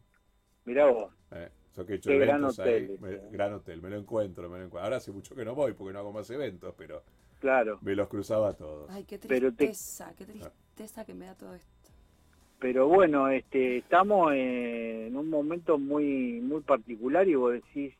Mirá 0.64 0.86
vos. 0.86 1.12
Eh, 1.32 1.48
que 1.74 1.94
he 1.94 1.96
hecho 1.96 2.10
Qué 2.10 2.18
gran 2.18 2.36
eventos 2.42 2.60
hotel 2.60 2.90
ahí. 2.92 2.98
me- 3.00 3.30
gran 3.32 3.52
hotel, 3.54 3.82
me 3.82 3.90
lo 3.90 3.96
encuentro, 3.96 4.48
me 4.48 4.58
lo 4.58 4.64
encuentro. 4.66 4.84
Ahora 4.84 4.98
hace 4.98 5.10
mucho 5.10 5.34
que 5.34 5.44
no 5.44 5.56
voy 5.56 5.72
porque 5.72 5.92
no 5.92 5.98
hago 5.98 6.12
más 6.12 6.30
eventos, 6.30 6.72
pero 6.78 7.02
Claro. 7.40 7.80
me 7.82 7.96
los 7.96 8.06
cruzaba 8.06 8.50
a 8.50 8.52
todos. 8.52 8.88
Ay, 8.88 9.02
qué 9.02 9.18
te- 9.18 9.26
tristeza, 9.26 10.14
qué 10.16 10.26
tristeza 10.26 11.04
que 11.04 11.12
me 11.14 11.26
da 11.26 11.34
todo 11.34 11.56
esto. 11.56 11.90
Pero 12.60 12.86
bueno, 12.86 13.28
este, 13.30 13.78
estamos 13.78 14.32
en 14.32 15.16
un 15.16 15.28
momento 15.28 15.76
muy 15.76 16.40
muy 16.40 16.60
particular 16.60 17.26
y 17.26 17.34
vos 17.34 17.52
decís, 17.54 17.94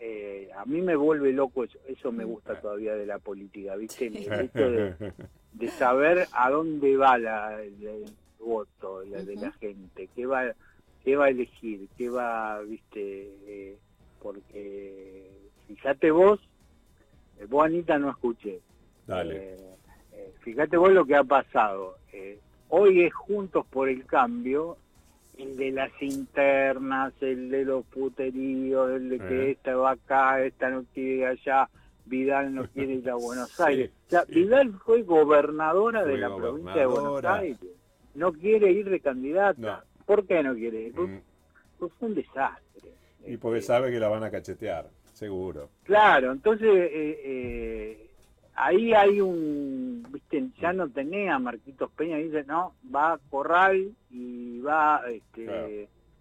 eh, 0.00 0.50
a 0.56 0.64
mí 0.64 0.80
me 0.80 0.94
vuelve 0.94 1.32
loco 1.32 1.64
eso, 1.64 1.78
eso 1.86 2.12
me 2.12 2.24
gusta 2.24 2.60
todavía 2.60 2.94
de 2.94 3.06
la 3.06 3.18
política, 3.18 3.74
¿viste? 3.76 4.06
El 4.06 4.16
hecho 4.16 4.70
de, 4.70 5.12
de 5.52 5.68
saber 5.68 6.28
a 6.32 6.50
dónde 6.50 6.96
va 6.96 7.18
la, 7.18 7.60
el, 7.62 8.04
voto 8.38 9.02
la, 9.04 9.22
de 9.22 9.34
la 9.34 9.50
gente, 9.52 10.08
qué 10.14 10.26
va, 10.26 10.52
qué 11.04 11.16
va 11.16 11.26
a 11.26 11.30
elegir, 11.30 11.88
qué 11.96 12.08
va, 12.08 12.60
¿viste? 12.60 13.34
Eh, 13.46 13.76
porque 14.22 15.30
fíjate 15.66 16.10
vos, 16.12 16.40
eh, 17.38 17.46
vos 17.48 17.64
Anita 17.66 17.98
no 17.98 18.10
escuché, 18.10 18.60
Dale. 19.06 19.54
Eh, 20.12 20.32
fíjate 20.40 20.76
vos 20.76 20.92
lo 20.92 21.04
que 21.04 21.16
ha 21.16 21.24
pasado. 21.24 21.96
Hoy 22.70 23.02
es 23.02 23.14
Juntos 23.14 23.64
por 23.66 23.88
el 23.88 24.04
Cambio, 24.04 24.76
el 25.38 25.56
de 25.56 25.70
las 25.70 25.90
internas, 26.02 27.12
el 27.20 27.48
de 27.50 27.64
los 27.64 27.84
puteríos, 27.86 28.90
el 28.90 29.08
de 29.08 29.18
que 29.18 29.42
Eh. 29.46 29.50
esta 29.52 29.76
va 29.76 29.92
acá, 29.92 30.42
esta 30.44 30.68
no 30.70 30.84
quiere 30.92 31.10
ir 31.16 31.24
allá, 31.26 31.68
Vidal 32.06 32.54
no 32.54 32.66
quiere 32.74 32.94
ir 32.94 33.08
a 33.10 33.14
Buenos 33.14 33.50
Sí, 33.50 33.62
Aires. 33.64 33.90
O 34.06 34.10
sea, 34.10 34.24
sí. 34.26 34.34
Vidal 34.34 34.72
fue 34.84 35.02
gobernadora 35.02 36.04
de 36.04 36.18
la 36.18 36.34
provincia 36.34 36.74
de 36.80 36.86
Buenos. 36.86 37.24
Aires. 37.24 37.58
No 38.14 38.32
quiere 38.32 38.72
ir 38.72 38.88
de 38.90 39.00
candidata. 39.00 39.60
No. 39.60 40.04
¿Por 40.06 40.26
qué 40.26 40.42
no 40.42 40.54
quiere 40.54 40.82
ir? 40.84 40.94
Pues, 40.94 41.08
Mm. 41.08 41.18
pues 41.78 41.92
fue 41.98 42.08
un 42.08 42.14
desastre. 42.14 42.90
Y 43.26 43.36
porque 43.36 43.58
Este, 43.58 43.66
sabe 43.72 43.90
que 43.90 44.00
la 44.00 44.08
van 44.08 44.24
a 44.24 44.30
cachetear, 44.30 44.88
seguro. 45.12 45.68
Claro, 45.84 46.32
entonces 46.32 46.68
eh, 46.68 47.20
eh, 47.24 48.06
ahí 48.54 48.92
hay 48.94 49.20
un, 49.20 49.87
ya 50.60 50.72
no 50.72 50.88
tenés 50.90 51.30
a 51.30 51.38
Marquitos 51.38 51.90
Peña, 51.92 52.16
dice, 52.18 52.44
no, 52.44 52.74
va 52.94 53.14
a 53.14 53.18
Corral 53.30 53.92
y 54.10 54.60
va, 54.60 55.02
este, 55.10 55.44
Claro. 55.44 55.68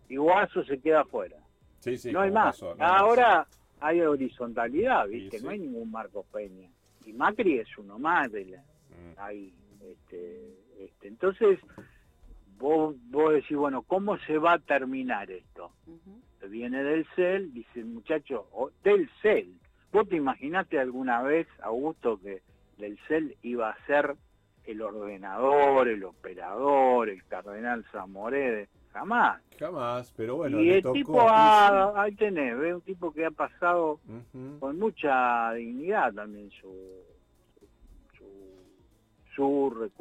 y 0.10 0.16
Guaso 0.18 0.64
se 0.64 0.80
queda 0.80 1.02
afuera. 1.02 1.38
Sí, 1.80 1.98
sí. 1.98 2.12
no 2.12 2.22
hay 2.22 2.32
más. 2.32 2.46
pasó, 2.60 2.66
no 2.76 2.84
hay 2.86 2.92
más. 2.92 3.02
Ahora 3.02 3.48
hay 3.80 4.02
horizontalidad, 4.02 5.08
viste, 5.08 5.38
Sí, 5.40 5.44
no 5.44 5.52
hay 5.52 5.60
ningún 5.60 5.92
Marcos 5.92 6.26
Peña. 6.32 6.70
y 7.06 7.14
Macri 7.14 7.60
es 7.60 7.78
uno 7.78 7.98
más 8.00 8.32
de 8.32 8.46
la, 8.46 8.62
Mm. 8.62 9.14
ahí. 9.20 9.54
Este, 9.82 10.58
este, 10.80 11.08
entonces, 11.08 11.60
vos, 12.58 12.96
vos 13.10 13.34
decís, 13.34 13.56
bueno, 13.56 13.84
¿cómo 13.84 14.18
se 14.20 14.38
va 14.38 14.54
a 14.54 14.60
terminar 14.60 15.30
esto? 15.32 15.72
Viene 16.50 16.84
del 16.84 17.06
CEL, 17.16 17.54
dice 17.54 17.80
el 17.82 17.86
muchacho, 17.86 18.48
o 18.54 18.72
del 18.84 19.10
CEL. 19.22 19.54
¿Vos 19.92 20.08
te 20.10 20.16
imaginaste 20.16 20.80
alguna 20.80 21.22
vez, 21.22 21.48
Augusto, 21.62 22.20
que 22.20 22.42
del 22.78 22.98
CEL 23.08 23.36
iba 23.42 23.70
a 23.70 23.86
ser 23.86 24.16
el 24.66 24.82
ordenador, 24.82 25.88
el 25.88 26.04
operador, 26.04 27.10
el 27.10 27.24
cardenal 27.26 27.86
Zamorede? 27.92 28.70
Jamás. 28.92 29.42
Jamás, 29.60 30.14
pero 30.16 30.38
bueno, 30.38 30.60
y 30.60 30.66
le 30.66 30.78
el 30.78 30.84
tocó. 30.84 30.94
tipo, 30.94 31.28
ah, 31.30 31.94
ahí 31.96 32.16
tenés, 32.16 32.58
ve 32.58 32.74
un 32.74 32.82
tipo 32.82 33.12
que 33.12 33.26
ha 33.26 33.32
pasado 33.32 34.00
con 34.60 34.80
mucha 34.80 35.54
dignidad 35.54 36.14
también 36.14 36.50
su 36.52 36.74
su 39.36 39.92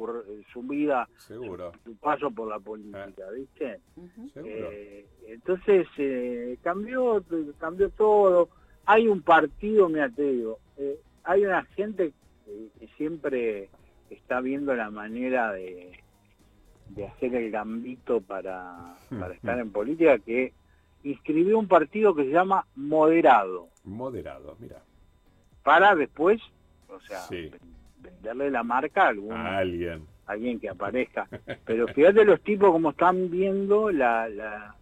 su, 0.51 0.63
vida, 0.63 1.07
Seguro, 1.17 1.71
su 1.83 1.95
paso 1.97 2.31
por 2.31 2.47
la 2.47 2.59
política, 2.59 3.29
¿viste? 3.35 3.79
Ujú. 3.95 4.29
seguro. 4.29 4.69
Eh, 4.71 5.05
entonces 5.27 5.87
eh, 5.97 6.57
cambió 6.63 7.23
cambió 7.59 7.89
todo. 7.91 8.49
Hay 8.85 9.07
un 9.07 9.21
partido, 9.21 9.89
mira 9.89 10.09
te 10.09 10.23
digo, 10.23 10.59
eh, 10.77 10.99
hay 11.23 11.45
una 11.45 11.63
gente 11.65 12.13
siempre 12.97 13.69
está 14.09 14.41
viendo 14.41 14.73
la 14.75 14.89
manera 14.89 15.51
de, 15.53 15.91
de 16.89 17.05
hacer 17.07 17.35
el 17.35 17.51
gambito 17.51 18.21
para, 18.21 18.95
para 19.19 19.33
estar 19.33 19.59
en 19.59 19.71
política 19.71 20.17
que 20.19 20.53
inscribió 21.03 21.57
un 21.59 21.67
partido 21.67 22.15
que 22.15 22.23
se 22.23 22.31
llama 22.31 22.65
Moderado 22.75 23.69
Moderado, 23.83 24.55
mira. 24.59 24.81
para 25.63 25.95
después, 25.95 26.41
o 26.89 26.99
sea, 27.01 27.19
Sí. 27.21 27.51
venderle 27.99 28.49
la 28.51 28.63
marca 28.63 29.03
a 29.05 29.07
algún 29.09 29.33
A 29.33 29.57
alguien. 29.57 30.05
alguien 30.25 30.59
que 30.59 30.69
aparezca. 30.69 31.27
Pero 31.65 31.87
fíjate 31.89 32.25
los 32.25 32.41
tipos 32.41 32.71
como 32.71 32.89
están 32.91 33.29
viendo 33.29 33.91
la, 33.91 34.27
la... 34.29 34.75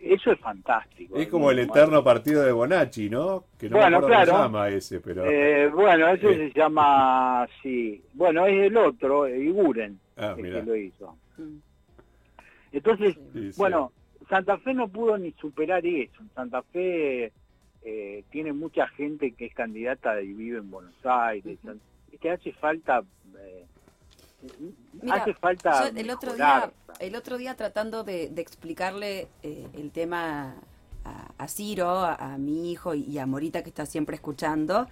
eso 0.00 0.32
es 0.32 0.40
fantástico. 0.40 1.16
Es 1.16 1.28
como 1.28 1.50
el 1.50 1.60
eterno 1.60 2.02
partido 2.04 2.42
de 2.44 2.52
Bonacci, 2.52 3.08
¿no? 3.10 3.44
Que 3.58 3.68
no 3.70 3.78
Bueno, 3.78 3.98
me 3.98 4.02
cómo 4.02 4.08
se 4.08 4.24
claro. 4.24 4.32
llama 4.44 4.68
ese, 4.68 5.00
pero. 5.00 5.24
Eh, 5.30 5.68
bueno, 5.68 6.08
ese 6.08 6.30
Eh. 6.30 6.50
se 6.52 6.58
llama, 6.58 7.46
sí, 7.62 8.02
bueno, 8.14 8.46
es 8.46 8.66
el 8.66 8.76
otro, 8.76 9.26
eh, 9.26 9.38
Iguren, 9.38 9.98
ah, 10.16 10.34
el 10.36 10.42
que 10.44 10.62
lo 10.62 10.76
hizo. 10.76 11.16
Entonces, 12.72 13.14
Sí, 13.32 13.52
sí. 13.52 13.58
bueno, 13.58 13.92
Santa 14.28 14.58
Fe 14.58 14.74
no 14.74 14.88
pudo 14.88 15.16
ni 15.16 15.32
superar 15.32 15.84
eso. 15.86 16.22
Santa 16.34 16.62
Fe 16.62 17.32
eh, 17.82 18.24
tiene 18.30 18.52
mucha 18.52 18.86
gente 18.88 19.32
que 19.32 19.46
es 19.46 19.54
candidata 19.54 20.20
y 20.20 20.32
vive 20.34 20.58
en 20.58 20.70
Buenos 20.70 20.94
Aires. 21.04 21.58
Ujú. 21.64 21.78
Es 22.12 22.20
que 22.20 22.30
hace 22.30 22.52
falta... 22.52 23.02
Mira, 25.02 25.16
hace 25.16 25.34
falta 25.34 25.88
el 25.88 26.10
otro 26.10 26.32
mejorar. 26.32 26.72
día, 26.98 27.06
el 27.06 27.16
otro 27.16 27.38
día 27.38 27.56
tratando 27.56 28.04
de, 28.04 28.28
de 28.28 28.40
explicarle 28.40 29.28
eh, 29.42 29.66
el 29.74 29.90
tema 29.90 30.54
a, 31.04 31.32
a 31.36 31.48
Ciro, 31.48 31.88
a, 31.90 32.14
a 32.14 32.38
mi 32.38 32.70
hijo 32.70 32.94
y, 32.94 33.02
y 33.02 33.18
a 33.18 33.26
Morita 33.26 33.62
que 33.62 33.68
está 33.68 33.84
siempre 33.86 34.14
escuchando, 34.14 34.86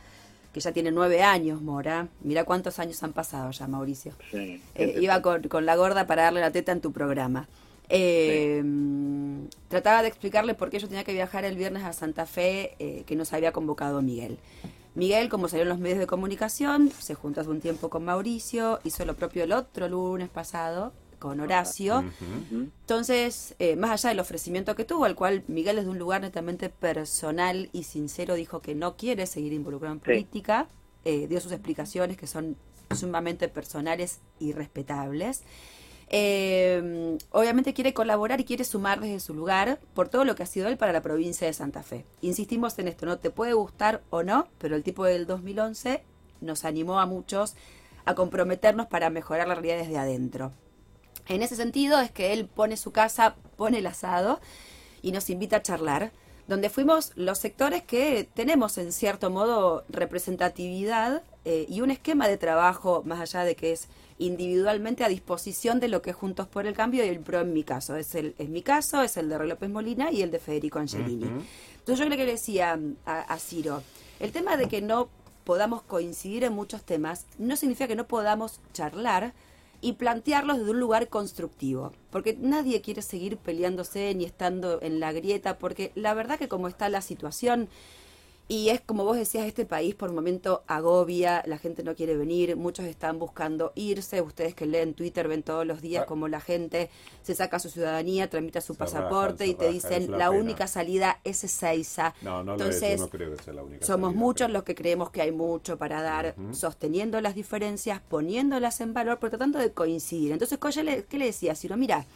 que 0.52 0.60
ya 0.60 0.72
tiene 0.72 0.90
nueve 0.90 1.22
años, 1.22 1.62
Mora. 1.62 2.08
Mira 2.22 2.44
cuántos 2.44 2.78
años 2.78 3.02
han 3.02 3.12
pasado 3.12 3.50
ya, 3.50 3.66
Mauricio. 3.68 4.14
Sí. 4.30 4.60
Eh, 4.74 4.98
iba 5.00 5.22
con, 5.22 5.42
con 5.44 5.64
la 5.66 5.76
gorda 5.76 6.06
para 6.06 6.22
darle 6.24 6.40
la 6.40 6.50
teta 6.50 6.72
en 6.72 6.80
tu 6.80 6.92
programa. 6.92 7.48
Eh, 7.88 8.64
Trataba 9.68 10.02
de 10.02 10.08
explicarle 10.08 10.54
por 10.54 10.70
qué 10.70 10.78
yo 10.80 10.88
tenía 10.88 11.04
que 11.04 11.12
viajar 11.12 11.44
el 11.44 11.56
viernes 11.56 11.84
a 11.84 11.92
Santa 11.92 12.26
Fe, 12.26 12.74
eh, 12.78 13.04
que 13.06 13.14
nos 13.14 13.32
había 13.32 13.52
convocado 13.52 14.02
Miguel. 14.02 14.38
Miguel, 14.96 15.28
como 15.28 15.46
salió 15.48 15.62
en 15.64 15.68
los 15.68 15.78
medios 15.78 15.98
de 15.98 16.06
comunicación, 16.06 16.90
se 16.98 17.14
juntó 17.14 17.42
hace 17.42 17.50
un 17.50 17.60
tiempo 17.60 17.90
con 17.90 18.04
Mauricio, 18.04 18.80
hizo 18.82 19.04
lo 19.04 19.14
propio 19.14 19.44
el 19.44 19.52
otro 19.52 19.88
lunes 19.88 20.30
pasado 20.30 20.92
con 21.18 21.38
Horacio. 21.40 22.02
Entonces, 22.50 23.54
eh, 23.58 23.76
más 23.76 23.90
allá 23.90 24.08
del 24.10 24.20
ofrecimiento 24.20 24.74
que 24.74 24.84
tuvo, 24.84 25.04
al 25.04 25.14
cual 25.14 25.44
Miguel 25.48 25.76
desde 25.76 25.90
un 25.90 25.98
lugar 25.98 26.22
netamente 26.22 26.70
personal 26.70 27.68
y 27.72 27.82
sincero 27.84 28.34
dijo 28.34 28.60
que 28.60 28.74
no 28.74 28.96
quiere 28.96 29.26
seguir 29.26 29.52
involucrado 29.52 29.94
en 29.94 30.00
Sí. 30.00 30.04
política, 30.06 30.68
eh, 31.04 31.26
dio 31.28 31.40
sus 31.40 31.52
explicaciones 31.52 32.16
que 32.16 32.26
son 32.26 32.56
sumamente 32.94 33.48
personales 33.48 34.20
y 34.40 34.52
respetables. 34.52 35.42
Eh, 36.08 37.18
obviamente 37.30 37.74
quiere 37.74 37.92
colaborar 37.92 38.40
y 38.40 38.44
quiere 38.44 38.64
sumar 38.64 39.00
desde 39.00 39.18
su 39.18 39.34
lugar 39.34 39.80
por 39.94 40.08
todo 40.08 40.24
lo 40.24 40.36
que 40.36 40.44
ha 40.44 40.46
sido 40.46 40.68
él 40.68 40.76
para 40.76 40.92
la 40.92 41.02
provincia 41.02 41.46
de 41.46 41.52
Santa 41.52 41.82
Fe. 41.82 42.04
Insistimos 42.20 42.78
en 42.78 42.88
esto, 42.88 43.06
no 43.06 43.18
te 43.18 43.30
puede 43.30 43.54
gustar 43.54 44.02
o 44.10 44.22
no, 44.22 44.46
pero 44.58 44.76
el 44.76 44.82
tipo 44.82 45.04
del 45.04 45.26
2011 45.26 46.02
nos 46.40 46.64
animó 46.64 47.00
a 47.00 47.06
muchos 47.06 47.56
a 48.04 48.14
comprometernos 48.14 48.86
para 48.86 49.10
mejorar 49.10 49.48
la 49.48 49.54
realidad 49.54 49.78
desde 49.78 49.98
adentro. 49.98 50.52
En 51.28 51.42
ese 51.42 51.56
sentido 51.56 51.98
es 52.00 52.12
que 52.12 52.32
él 52.32 52.46
pone 52.46 52.76
su 52.76 52.92
casa, 52.92 53.34
pone 53.56 53.78
el 53.78 53.86
asado 53.86 54.40
y 55.02 55.10
nos 55.10 55.28
invita 55.28 55.56
a 55.56 55.62
charlar, 55.62 56.12
donde 56.46 56.70
fuimos 56.70 57.12
los 57.16 57.38
sectores 57.38 57.82
que 57.82 58.28
tenemos 58.32 58.78
en 58.78 58.92
cierto 58.92 59.30
modo 59.30 59.84
representatividad 59.88 61.22
eh, 61.48 61.64
y 61.68 61.80
un 61.80 61.92
esquema 61.92 62.26
de 62.26 62.38
trabajo 62.38 63.04
más 63.06 63.20
allá 63.20 63.44
de 63.44 63.54
que 63.54 63.70
es 63.70 63.86
individualmente 64.18 65.04
a 65.04 65.08
disposición 65.08 65.78
de 65.78 65.86
lo 65.86 66.02
que 66.02 66.10
es 66.10 66.16
Juntos 66.16 66.48
por 66.48 66.66
el 66.66 66.74
Cambio 66.74 67.04
y 67.04 67.08
el 67.08 67.20
PRO 67.20 67.42
en 67.42 67.52
mi 67.52 67.62
caso. 67.62 67.94
Es, 67.94 68.16
el, 68.16 68.34
es 68.38 68.48
mi 68.48 68.62
caso, 68.62 69.00
es 69.00 69.16
el 69.16 69.28
de 69.28 69.38
Rey 69.38 69.48
López 69.48 69.70
Molina 69.70 70.10
y 70.10 70.22
el 70.22 70.32
de 70.32 70.40
Federico 70.40 70.80
Angelini. 70.80 71.26
Entonces 71.26 71.98
yo 72.00 72.06
creo 72.06 72.18
que 72.18 72.24
le 72.24 72.32
decía 72.32 72.76
a, 73.04 73.20
a 73.20 73.38
Ciro, 73.38 73.84
el 74.18 74.32
tema 74.32 74.56
de 74.56 74.66
que 74.66 74.82
no 74.82 75.08
podamos 75.44 75.82
coincidir 75.82 76.42
en 76.42 76.52
muchos 76.52 76.82
temas 76.82 77.26
no 77.38 77.54
significa 77.54 77.86
que 77.86 77.94
no 77.94 78.08
podamos 78.08 78.58
charlar 78.72 79.32
y 79.80 79.92
plantearlos 79.92 80.58
desde 80.58 80.72
un 80.72 80.80
lugar 80.80 81.08
constructivo, 81.08 81.92
porque 82.10 82.36
nadie 82.40 82.80
quiere 82.80 83.02
seguir 83.02 83.36
peleándose 83.36 84.12
ni 84.16 84.24
estando 84.24 84.82
en 84.82 84.98
la 84.98 85.12
grieta, 85.12 85.58
porque 85.58 85.92
la 85.94 86.12
verdad 86.12 86.40
que 86.40 86.48
como 86.48 86.66
está 86.66 86.88
la 86.88 87.02
situación, 87.02 87.68
y 88.48 88.68
es 88.68 88.80
como 88.80 89.02
vos 89.04 89.16
decías, 89.16 89.44
este 89.44 89.66
país 89.66 89.96
por 89.96 90.12
momento 90.12 90.62
agobia, 90.68 91.42
la 91.46 91.58
gente 91.58 91.82
no 91.82 91.96
quiere 91.96 92.16
venir, 92.16 92.54
muchos 92.54 92.86
están 92.86 93.18
buscando 93.18 93.72
irse, 93.74 94.20
ustedes 94.20 94.54
que 94.54 94.66
leen 94.66 94.94
Twitter 94.94 95.26
ven 95.26 95.42
todos 95.42 95.66
los 95.66 95.82
días 95.82 96.04
Ah. 96.04 96.06
como 96.06 96.28
la 96.28 96.40
gente 96.40 96.88
se 97.22 97.34
saca 97.34 97.58
su 97.58 97.70
ciudadanía, 97.70 98.30
tramita 98.30 98.60
su 98.60 98.74
Se 98.74 98.78
pasaporte 98.78 99.48
y 99.48 99.54
te 99.54 99.68
dicen 99.70 100.12
la 100.12 100.30
única 100.30 100.68
salida 100.68 101.18
es 101.24 101.42
Ezeiza. 101.42 102.14
No, 102.22 102.44
no 102.44 102.52
lo 102.56 102.64
Entonces, 102.64 102.82
es, 102.84 102.98
yo 103.00 103.04
no 103.06 103.10
creo 103.10 103.36
que 103.36 103.42
sea 103.42 103.52
la 103.54 103.64
única. 103.64 103.84
somos 103.84 104.10
salida, 104.10 104.20
muchos 104.24 104.46
pero- 104.46 104.52
los 104.52 104.62
que 104.62 104.74
creemos 104.76 105.10
que 105.10 105.22
hay 105.22 105.32
mucho 105.32 105.76
para 105.76 106.00
dar, 106.02 106.36
sosteniendo 106.52 107.20
las 107.20 107.34
diferencias, 107.34 108.00
poniéndolas 108.00 108.80
en 108.80 108.94
valor, 108.94 109.18
pero 109.20 109.30
tratando 109.30 109.58
de 109.58 109.72
coincidir. 109.72 110.30
Entonces, 110.30 110.58
¿qué 111.08 111.18
le 111.18 111.24
decía? 111.26 111.56
Ciro, 111.56 111.76
mira, 111.76 112.06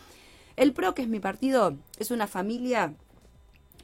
el 0.57 0.73
PRO, 0.75 0.95
que 0.95 1.03
es 1.03 1.09
mi 1.09 1.19
partido, 1.19 1.75
es 1.99 2.13
una 2.13 2.29
familia 2.29 2.95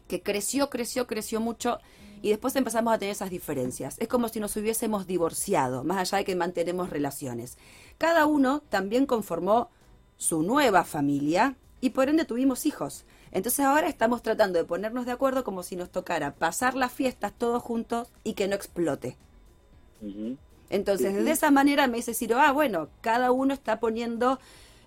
que 0.07 0.23
creció, 0.23 0.71
creció, 0.71 1.09
creció 1.09 1.41
mucho 1.41 1.79
y 2.27 2.31
después 2.31 2.57
empezamos 2.57 2.93
a 2.93 2.99
tener 2.99 3.12
esas 3.12 3.31
diferencias. 3.31 3.95
Es 4.01 4.09
como 4.09 4.29
si 4.29 4.41
nos 4.41 4.57
hubiésemos 4.57 5.07
divorciado, 5.07 5.85
más 5.85 5.99
allá 5.99 6.19
de 6.19 6.25
que 6.25 6.35
mantenemos 6.35 6.91
relaciones. 6.91 7.57
Cada 7.99 8.27
uno 8.27 8.65
también 8.69 9.07
conformó 9.07 9.71
su 10.17 10.43
nueva 10.43 10.83
familia 10.83 11.55
y 11.81 11.91
por 11.91 12.09
ende 12.09 12.25
tuvimos 12.25 12.67
hijos. 12.67 13.05
Entonces 13.31 13.65
ahora 13.65 13.87
estamos 13.87 14.23
tratando 14.23 14.59
de 14.59 14.65
ponernos 14.65 15.07
de 15.07 15.12
acuerdo 15.12 15.45
como 15.45 15.62
si 15.62 15.77
nos 15.77 15.89
tocara 15.91 16.35
pasar 16.35 16.75
las 16.75 16.91
fiestas 16.91 17.33
todos 17.33 17.62
juntos 17.62 18.09
y 18.25 18.33
que 18.33 18.49
no 18.49 18.57
explote. 18.57 19.17
Entonces, 20.69 21.25
de 21.25 21.31
esa 21.31 21.53
manera 21.53 21.87
me 21.87 21.99
dice 21.99 22.12
Ciro, 22.12 22.41
ah, 22.41 22.51
bueno, 22.51 22.89
cada 23.03 23.31
uno 23.31 23.55
está 23.55 23.79
poniendo 23.79 24.41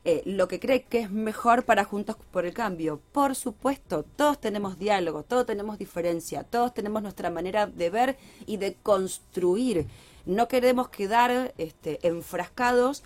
eh, 0.06 0.22
lo 0.26 0.48
que 0.48 0.60
cree 0.60 0.84
que 0.84 1.00
es 1.00 1.12
mejor 1.12 1.64
para 1.66 1.84
Juntos 1.84 2.16
por 2.32 2.46
el 2.46 2.54
Cambio. 2.54 3.02
Por 3.12 3.36
supuesto, 3.36 4.04
todos 4.16 4.40
tenemos 4.40 4.80
diálogo, 4.80 5.24
todos 5.24 5.46
tenemos 5.46 5.78
diferencia, 5.78 6.44
todos 6.44 6.74
tenemos 6.74 7.02
nuestra 7.02 7.30
manera 7.30 7.68
de 7.68 7.90
ver 7.90 8.18
y 8.46 8.58
de 8.58 8.76
construir. 8.82 9.88
No 10.26 10.48
queremos 10.48 10.90
quedar 10.90 11.54
este, 11.58 12.00
enfrascados 12.08 13.04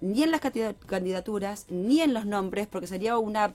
ni 0.00 0.22
en 0.22 0.30
las 0.30 0.40
candida- 0.40 0.74
candidaturas, 0.74 1.66
ni 1.70 2.00
en 2.02 2.12
los 2.14 2.26
nombres, 2.26 2.66
porque 2.66 2.86
sería 2.86 3.18
una 3.18 3.54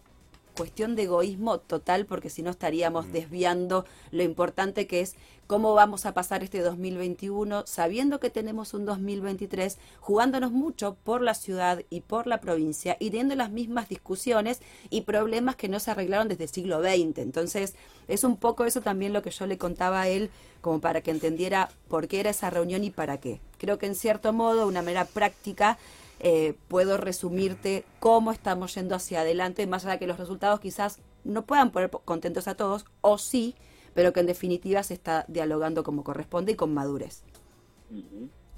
cuestión 0.55 0.95
de 0.95 1.03
egoísmo 1.03 1.59
total, 1.59 2.05
porque 2.05 2.29
si 2.29 2.41
no 2.43 2.51
estaríamos 2.51 3.11
desviando 3.11 3.85
lo 4.11 4.23
importante 4.23 4.87
que 4.87 5.01
es 5.01 5.15
cómo 5.51 5.73
vamos 5.73 6.05
a 6.05 6.13
pasar 6.13 6.43
este 6.43 6.61
2021, 6.61 7.65
sabiendo 7.67 8.21
que 8.21 8.29
tenemos 8.29 8.73
un 8.73 8.85
2023, 8.85 9.79
jugándonos 9.99 10.53
mucho 10.53 10.95
por 11.03 11.21
la 11.21 11.33
ciudad 11.33 11.83
y 11.89 11.99
por 11.99 12.25
la 12.25 12.39
provincia 12.39 12.95
y 13.01 13.09
teniendo 13.09 13.35
las 13.35 13.51
mismas 13.51 13.89
discusiones 13.89 14.61
y 14.89 15.01
problemas 15.01 15.57
que 15.57 15.67
no 15.67 15.81
se 15.81 15.91
arreglaron 15.91 16.29
desde 16.29 16.45
el 16.45 16.49
siglo 16.49 16.81
XX. 16.81 17.17
Entonces, 17.17 17.75
es 18.07 18.23
un 18.23 18.37
poco 18.37 18.63
eso 18.63 18.79
también 18.79 19.11
lo 19.11 19.21
que 19.21 19.31
yo 19.31 19.45
le 19.45 19.57
contaba 19.57 19.99
a 19.99 20.07
él, 20.07 20.29
como 20.61 20.79
para 20.79 21.01
que 21.01 21.11
entendiera 21.11 21.69
por 21.89 22.07
qué 22.07 22.21
era 22.21 22.29
esa 22.29 22.49
reunión 22.49 22.85
y 22.85 22.89
para 22.89 23.19
qué. 23.19 23.41
Creo 23.57 23.77
que 23.77 23.87
en 23.87 23.95
cierto 23.95 24.31
modo, 24.31 24.67
una 24.67 24.81
manera 24.81 25.03
práctica, 25.03 25.77
eh, 26.23 26.53
puedo 26.67 26.97
resumirte 26.97 27.83
cómo 27.99 28.31
estamos 28.31 28.73
yendo 28.75 28.95
hacia 28.95 29.21
adelante, 29.21 29.67
más 29.67 29.83
allá 29.85 29.93
de 29.93 29.99
que 29.99 30.07
los 30.07 30.17
resultados 30.19 30.59
quizás 30.59 30.99
no 31.23 31.45
puedan 31.45 31.71
poner 31.71 31.89
po- 31.89 31.99
contentos 31.99 32.47
a 32.47 32.55
todos, 32.55 32.85
o 33.01 33.17
sí, 33.17 33.55
pero 33.93 34.13
que 34.13 34.21
en 34.21 34.25
definitiva 34.27 34.83
se 34.83 34.93
está 34.93 35.25
dialogando 35.27 35.83
como 35.83 36.03
corresponde 36.03 36.53
y 36.53 36.55
con 36.55 36.73
madurez. 36.73 37.23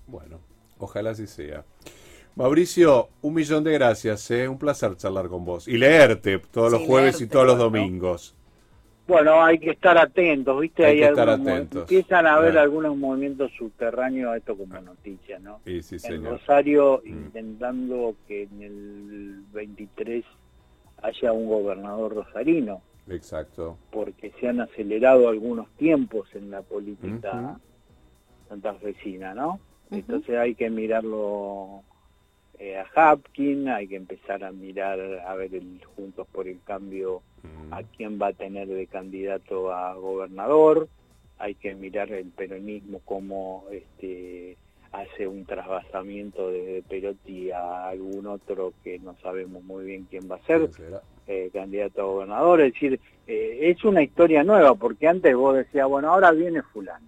Bueno, 0.08 0.40
ojalá 0.78 1.12
así 1.12 1.28
sea. 1.28 1.66
Mauricio, 2.36 3.10
un 3.22 3.34
millón 3.36 3.64
de 3.64 3.74
gracias, 3.74 4.30
¿eh? 4.32 4.48
un 4.48 4.58
placer 4.58 4.96
charlar 4.98 5.28
con 5.30 5.46
vos 5.46 5.68
y 5.68 5.78
leerte 5.78 6.40
todos 6.40 6.72
los 6.72 6.82
jueves 6.82 7.22
y 7.22 7.28
todos 7.28 7.46
los 7.46 7.58
domingos. 7.58 8.36
Bueno, 9.06 9.44
hay 9.44 9.60
que 9.60 9.72
estar 9.72 9.98
atentos, 9.98 10.62
¿viste? 10.62 10.86
Hay 10.86 11.00
que 11.00 11.06
estar 11.06 11.30
atentos. 11.30 11.82
Empiezan 11.84 12.26
a 12.26 12.36
haber 12.36 12.58
Ah. 12.58 12.62
algunos 12.62 12.96
movimientos 12.96 13.52
subterráneos 13.58 14.32
a 14.34 14.38
esto 14.38 14.56
como 14.58 14.80
noticia, 14.80 15.40
¿no? 15.40 15.60
Y 15.66 15.82
sí, 15.82 15.96
en 15.96 16.00
señor. 16.00 16.32
Rosario 16.40 17.02
Mm. 17.04 17.10
intentando 17.10 18.16
que 18.28 18.44
en 18.44 18.62
el 18.64 19.44
23 19.52 20.24
haya 21.02 21.34
un 21.34 21.48
gobernador 21.50 22.16
rosarino, 22.16 22.82
Exacto. 23.10 23.78
porque 23.92 24.32
se 24.40 24.48
han 24.48 24.62
acelerado 24.62 25.28
algunos 25.28 25.68
tiempos 25.76 26.34
en 26.34 26.50
la 26.50 26.62
política 26.62 27.34
Ujú. 27.34 27.60
santafesina, 28.50 29.34
¿no? 29.34 29.60
Entonces 29.92 30.38
hay 30.38 30.56
que 30.56 30.70
mirarlo 30.70 31.84
eh, 32.64 32.78
a 32.78 32.86
Hapkin, 33.12 33.68
hay 33.70 33.88
que 33.88 33.96
empezar 33.98 34.44
a 34.44 34.52
mirar 34.52 35.00
a 35.26 35.36
ver 35.36 35.54
el 35.54 35.82
Juntos 35.96 36.28
por 36.32 36.48
el 36.48 36.60
Cambio 36.64 37.22
Mm. 37.44 37.74
a 37.74 37.84
quién 37.84 38.20
va 38.22 38.28
a 38.28 38.34
tener 38.34 38.68
de 38.68 38.88
candidato 38.88 39.74
a 39.74 39.94
gobernador, 39.96 40.88
hay 41.38 41.56
que 41.56 41.76
mirar 41.76 42.12
el 42.12 42.28
peronismo 42.28 43.02
como 43.04 43.66
este 43.72 44.56
hace 44.94 45.28
un 45.28 45.44
trasvasamiento 45.46 46.52
de 46.52 46.84
Perotti 46.88 47.52
a 47.52 47.90
algún 47.90 48.28
otro 48.28 48.74
que 48.84 49.00
no 49.00 49.16
sabemos 49.24 49.64
muy 49.64 49.86
bien 49.86 50.08
quién 50.10 50.30
va 50.32 50.36
a 50.36 50.46
ser 50.46 50.70
eh, 51.28 51.50
candidato 51.52 52.02
a 52.02 52.06
gobernador, 52.06 52.62
es 52.62 52.74
decir, 52.74 53.00
eh, 53.28 53.60
es 53.62 53.84
una 53.84 54.04
historia 54.04 54.44
nueva, 54.44 54.76
porque 54.76 55.08
antes 55.08 55.36
vos 55.36 55.56
decías, 55.56 55.88
bueno, 55.88 56.12
ahora 56.12 56.32
viene 56.32 56.62
fulano, 56.62 57.08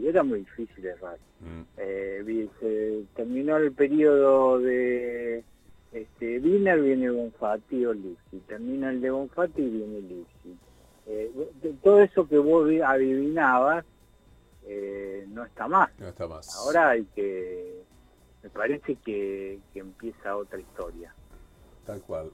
y 0.00 0.08
era 0.08 0.22
muy 0.22 0.40
difícil 0.40 0.84
errar. 0.86 1.18
Mm. 1.40 1.62
Eh, 1.78 2.48
se 2.60 3.02
terminó 3.14 3.56
el 3.56 3.72
periodo 3.72 4.58
de 4.58 5.44
este, 5.92 6.38
Wiener, 6.38 6.80
viene 6.80 7.10
Bonfatti 7.10 7.84
o 7.84 7.92
Lipsi, 7.92 8.38
termina 8.46 8.90
el 8.90 9.00
de 9.00 9.10
Bonfatti 9.10 9.62
y 9.62 9.70
viene 9.70 10.00
Lipsi. 10.00 10.56
Eh, 11.06 11.30
todo 11.82 12.00
eso 12.02 12.28
que 12.28 12.38
vos 12.38 12.68
vi- 12.68 12.80
adivinabas 12.80 13.84
eh, 14.66 15.24
no 15.28 15.44
está 15.44 15.66
más. 15.66 15.90
No 15.98 16.08
está 16.08 16.26
más. 16.28 16.54
Ahora 16.56 16.90
hay 16.90 17.04
que, 17.14 17.82
me 18.42 18.50
parece 18.50 18.94
que, 18.96 19.58
que 19.72 19.80
empieza 19.80 20.36
otra 20.36 20.60
historia. 20.60 21.12
Tal 21.86 22.00
cual. 22.02 22.30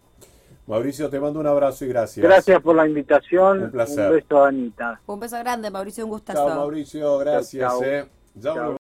Mauricio, 0.66 1.08
te 1.08 1.20
mando 1.20 1.38
un 1.38 1.46
abrazo 1.46 1.84
y 1.84 1.88
gracias. 1.88 2.24
Gracias 2.24 2.60
por 2.60 2.74
la 2.74 2.86
invitación. 2.86 3.62
Un 3.64 3.70
placer. 3.70 4.10
Un 4.10 4.16
beso, 4.16 4.44
Anita. 4.44 5.00
Un 5.06 5.20
beso 5.20 5.38
grande, 5.38 5.70
Mauricio, 5.70 6.04
un 6.04 6.10
gustazo. 6.10 6.46
Chao, 6.46 6.56
Mauricio. 6.56 7.18
Gracias. 7.18 7.70
Chao, 7.70 7.80
chao. 7.80 7.88
eh. 7.88 8.08
Ya 8.34 8.42
Chao. 8.42 8.54
volvemos. 8.54 8.85